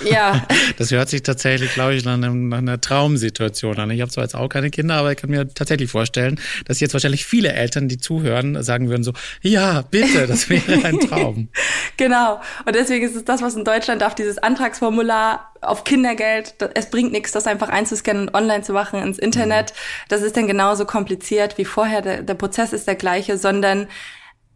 [0.05, 0.47] Ja.
[0.79, 3.91] Das hört sich tatsächlich, glaube ich, nach, einem, nach einer Traumsituation an.
[3.91, 6.93] Ich habe zwar jetzt auch keine Kinder, aber ich kann mir tatsächlich vorstellen, dass jetzt
[6.93, 9.13] wahrscheinlich viele Eltern, die zuhören, sagen würden so,
[9.43, 11.49] ja, bitte, das wäre ein Traum.
[11.97, 12.41] genau.
[12.65, 17.13] Und deswegen ist es das, was in Deutschland darf, dieses Antragsformular auf Kindergeld, es bringt
[17.13, 19.73] nichts, das einfach einzuscannen und online zu machen ins Internet.
[19.73, 20.07] Mhm.
[20.09, 22.03] Das ist dann genauso kompliziert wie vorher.
[22.03, 23.89] Der, der Prozess ist der gleiche, sondern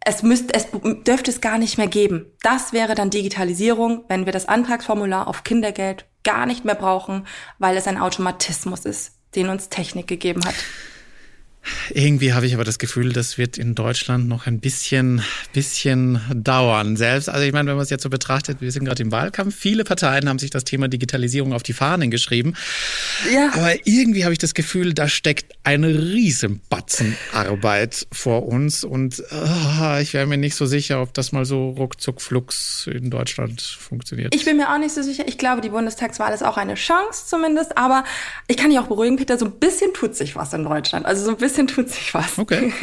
[0.03, 0.67] es müsste, es
[1.05, 2.25] dürfte es gar nicht mehr geben.
[2.41, 7.27] Das wäre dann Digitalisierung, wenn wir das Antragsformular auf Kindergeld gar nicht mehr brauchen,
[7.59, 10.55] weil es ein Automatismus ist, den uns Technik gegeben hat.
[11.93, 15.21] Irgendwie habe ich aber das Gefühl, das wird in Deutschland noch ein bisschen,
[15.53, 16.97] bisschen dauern.
[16.97, 19.55] Selbst, also ich meine, wenn man es jetzt so betrachtet, wir sind gerade im Wahlkampf,
[19.55, 22.55] viele Parteien haben sich das Thema Digitalisierung auf die Fahnen geschrieben.
[23.31, 23.51] Ja.
[23.53, 29.23] Aber irgendwie habe ich das Gefühl, da steckt eine riesen Batzen Arbeit vor uns und
[29.31, 33.61] oh, ich wäre mir nicht so sicher, ob das mal so ruckzuck flux in Deutschland
[33.61, 34.33] funktioniert.
[34.33, 35.27] Ich bin mir auch nicht so sicher.
[35.27, 38.03] Ich glaube, die Bundestagswahl ist auch eine Chance zumindest, aber
[38.47, 41.05] ich kann dich auch beruhigen, Peter, so ein bisschen tut sich was in Deutschland.
[41.05, 42.39] Also so ein bisschen bisschen tut sich was.
[42.39, 42.71] Okay.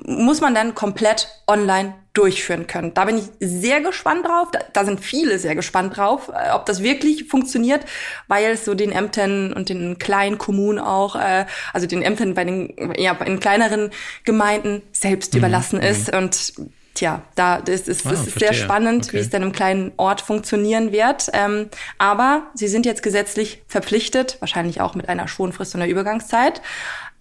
[0.03, 2.93] muss man dann komplett online durchführen können.
[2.93, 4.49] Da bin ich sehr gespannt drauf.
[4.51, 7.85] Da, da sind viele sehr gespannt drauf, äh, ob das wirklich funktioniert,
[8.27, 12.45] weil es so den Ämtern und den kleinen Kommunen auch, äh, also den Ämtern bei
[12.45, 13.91] den, ja, den kleineren
[14.23, 16.15] Gemeinden selbst überlassen ist.
[16.15, 16.53] Und
[16.95, 19.17] tja, da das ist, Ah, es ist sehr spannend, Okay.
[19.17, 21.29] wie es dann im kleinen Ort funktionieren wird.
[21.33, 21.69] Ähm,
[21.99, 26.61] aber sie sind jetzt gesetzlich verpflichtet, wahrscheinlich auch mit einer Schonfrist und einer Übergangszeit.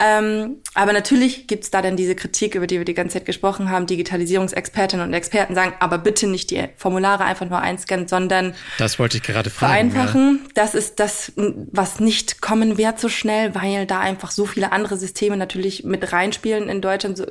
[0.01, 3.71] Ähm, aber natürlich gibt's da dann diese Kritik, über die wir die ganze Zeit gesprochen
[3.71, 3.87] haben.
[3.87, 9.19] Digitalisierungsexpertinnen und Experten sagen, aber bitte nicht die Formulare einfach nur einscannen, sondern Das wollte
[9.19, 9.91] ich gerade fragen.
[9.93, 10.49] vereinfachen.
[10.55, 14.97] Das ist das, was nicht kommen wird so schnell, weil da einfach so viele andere
[14.97, 17.17] Systeme natürlich mit reinspielen in Deutschland.
[17.17, 17.27] So,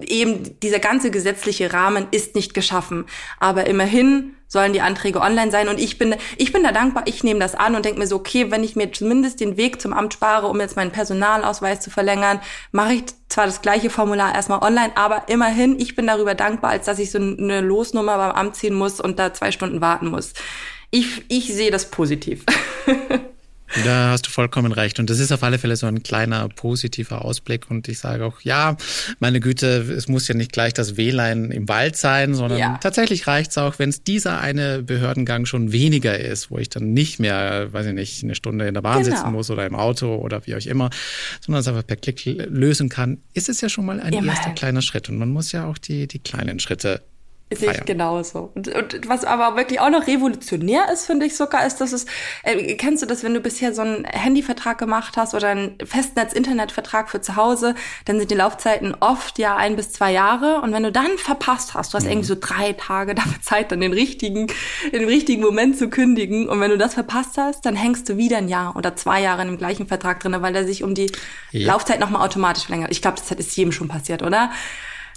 [0.00, 3.06] eben dieser ganze gesetzliche Rahmen ist nicht geschaffen.
[3.40, 5.68] Aber immerhin sollen die Anträge online sein.
[5.68, 8.16] Und ich bin, ich bin da dankbar, ich nehme das an und denke mir so,
[8.16, 11.88] okay, wenn ich mir zumindest den Weg zum Amt spare, um jetzt meinen Personalausweis zu
[11.88, 12.38] verlängern,
[12.70, 16.84] mache ich zwar das gleiche Formular erstmal online, aber immerhin, ich bin darüber dankbar, als
[16.84, 20.34] dass ich so eine Losnummer beim Amt ziehen muss und da zwei Stunden warten muss.
[20.90, 22.44] Ich, ich sehe das positiv.
[23.84, 24.98] Da hast du vollkommen recht.
[25.00, 27.70] Und das ist auf alle Fälle so ein kleiner positiver Ausblick.
[27.70, 28.76] Und ich sage auch, ja,
[29.18, 29.66] meine Güte,
[29.96, 32.78] es muss ja nicht gleich das WLAN im Wald sein, sondern Ja.
[32.82, 37.18] tatsächlich reicht's auch, wenn es dieser eine Behördengang schon weniger ist, wo ich dann nicht
[37.18, 39.16] mehr, weiß ich nicht, eine Stunde in der Bahn Genau.
[39.16, 40.90] sitzen muss oder im Auto oder wie auch immer,
[41.40, 44.28] sondern es einfach per Klick lösen kann, ist es ja schon mal ein Immerhin.
[44.28, 45.08] erster kleiner Schritt.
[45.08, 47.00] Und man muss ja auch die, die kleinen Schritte
[47.60, 48.50] Sehe ich genauso.
[48.54, 52.06] Und, und was aber wirklich auch noch revolutionär ist, finde ich sogar, ist, dass es,
[52.42, 57.10] äh, kennst du das, wenn du bisher so einen Handyvertrag gemacht hast oder einen Festnetz-Internetvertrag
[57.10, 57.74] für zu Hause,
[58.04, 60.60] dann sind die Laufzeiten oft ja ein bis zwei Jahre.
[60.60, 63.80] Und wenn du dann verpasst hast, du hast irgendwie so drei Tage dafür Zeit, dann
[63.80, 64.48] den richtigen,
[64.92, 66.48] den richtigen Moment zu kündigen.
[66.48, 69.42] Und wenn du das verpasst hast, dann hängst du wieder ein Jahr oder zwei Jahre
[69.42, 71.10] in dem gleichen Vertrag drin, weil der sich um die
[71.50, 71.68] Ja.
[71.68, 72.90] Laufzeit nochmal automatisch verlängert.
[72.90, 74.50] Ich glaube, das ist jedem schon passiert, oder?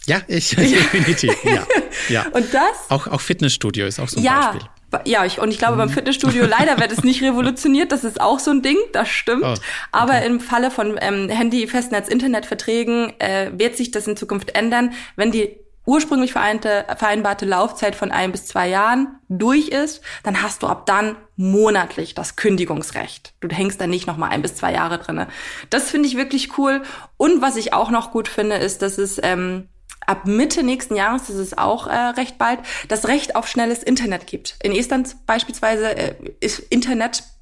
[0.05, 1.33] Ja, ich definitiv.
[1.43, 1.65] Ja,
[2.09, 2.25] ja.
[2.31, 5.11] Und das auch, auch Fitnessstudio ist auch so ein ja, Beispiel.
[5.11, 7.91] ja, ich, und ich glaube, beim Fitnessstudio leider wird es nicht revolutioniert.
[7.91, 9.43] Das ist auch so ein Ding, das stimmt.
[9.43, 9.55] Oh,
[9.91, 14.93] Aber im Falle von ähm, Handy, Festnetz, Internetverträgen äh, wird sich das in Zukunft ändern,
[15.15, 20.63] wenn die ursprünglich vereinte, vereinbarte Laufzeit von ein bis zwei Jahren durch ist, dann hast
[20.63, 23.33] du ab dann monatlich das Kündigungsrecht.
[23.39, 25.27] Du hängst dann nicht noch mal ein bis zwei Jahre drinne.
[25.69, 26.81] Das finde ich wirklich cool.
[27.17, 29.67] Und was ich auch noch gut finde, ist, dass es ähm,
[30.05, 34.27] ab Mitte nächsten Jahres, das ist auch äh, recht bald, das Recht auf schnelles Internet
[34.27, 34.55] gibt.
[34.63, 36.59] In Estland beispielsweise äh, ist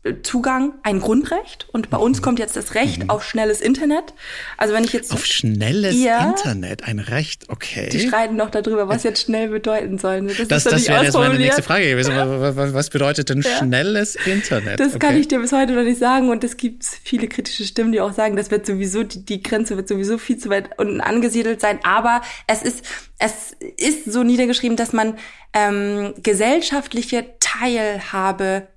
[0.04, 4.14] Internetzugang ein Grundrecht und bei uns kommt jetzt das Recht auf schnelles Internet.
[4.58, 6.30] Also wenn ich jetzt Auf schnelles Ja.
[6.30, 7.88] Internet, ein Recht, okay.
[7.90, 10.22] die streiten noch darüber, was jetzt schnell bedeuten soll.
[10.28, 12.14] Das, das das wäre jetzt meine nächste Frage gewesen.
[12.74, 14.80] Was- bedeutet denn schnelles Internet?
[14.80, 15.20] Das kann Okay.
[15.22, 18.14] ich dir bis heute noch nicht sagen und es gibt viele kritische Stimmen, die auch
[18.14, 21.80] sagen, das wird sowieso, die, die Grenze wird sowieso viel zu weit unten angesiedelt sein.
[21.84, 22.86] Aber es ist,
[23.20, 25.18] es ist so niedergeschrieben, dass man
[25.54, 28.68] ähm, gesellschaftliche Teilhabe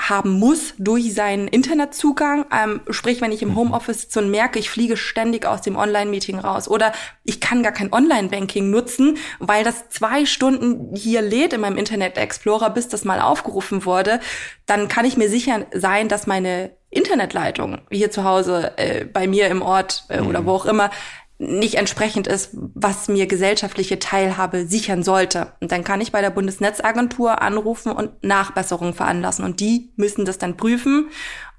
[0.00, 2.46] haben muss durch seinen Internetzugang.
[2.52, 6.38] Ähm, sprich, wenn ich im Homeoffice sitze und merke, ich fliege ständig aus dem Online-Meeting
[6.38, 6.92] raus oder
[7.24, 12.18] ich kann gar kein Online-Banking nutzen, weil das zwei Stunden hier lädt in meinem Internet
[12.18, 14.20] Explorer, bis das mal aufgerufen wurde,
[14.66, 19.48] dann kann ich mir sicher sein, dass meine Internetleitung hier zu Hause äh, bei mir
[19.48, 20.90] im Ort äh, oder wo auch immer
[21.38, 25.52] nicht entsprechend ist, was mir gesellschaftliche Teilhabe sichern sollte.
[25.60, 29.44] Und dann kann ich bei der Bundesnetzagentur anrufen und Nachbesserungen veranlassen.
[29.44, 31.08] Und die müssen das dann prüfen.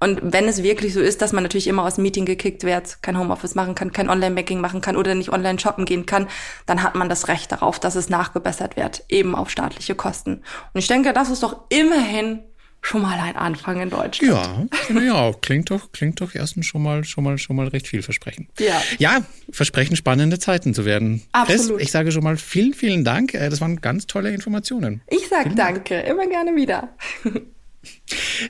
[0.00, 3.02] Und wenn es wirklich so ist, dass man natürlich immer aus dem Meeting gekickt wird,
[3.02, 6.28] kein Homeoffice machen kann, kein Online-Banking machen kann oder nicht online shoppen gehen kann,
[6.66, 10.42] dann hat man das Recht darauf, dass es nachgebessert wird, eben auf staatliche Kosten.
[10.72, 12.42] Und ich denke, das ist doch immerhin
[12.84, 14.32] schon mal ein Anfang in Deutschland.
[14.32, 15.40] Ja, finde ich auch.
[15.40, 18.48] Klingt doch, klingt doch erstens schon mal, schon mal, schon mal recht vielversprechend.
[18.60, 18.80] Ja.
[18.98, 21.22] Ja, versprechen spannende Zeiten zu werden.
[21.32, 21.78] Absolut.
[21.78, 23.34] Chris, ich sage schon mal vielen, vielen Dank.
[23.34, 25.00] Äh, Das waren ganz tolle Informationen.
[25.08, 26.90] Ich sag danke, immer gerne wieder.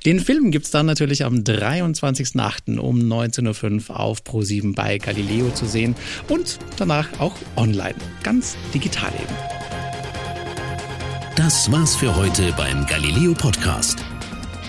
[0.05, 2.79] Den Film gibt's dann natürlich am 23.08.
[2.79, 5.97] um 19.05 Uhr auf Pro7 bei Galileo zu sehen
[6.29, 9.35] und danach auch online, ganz digital eben.
[11.37, 14.05] Das war's für heute beim Galileo Podcast.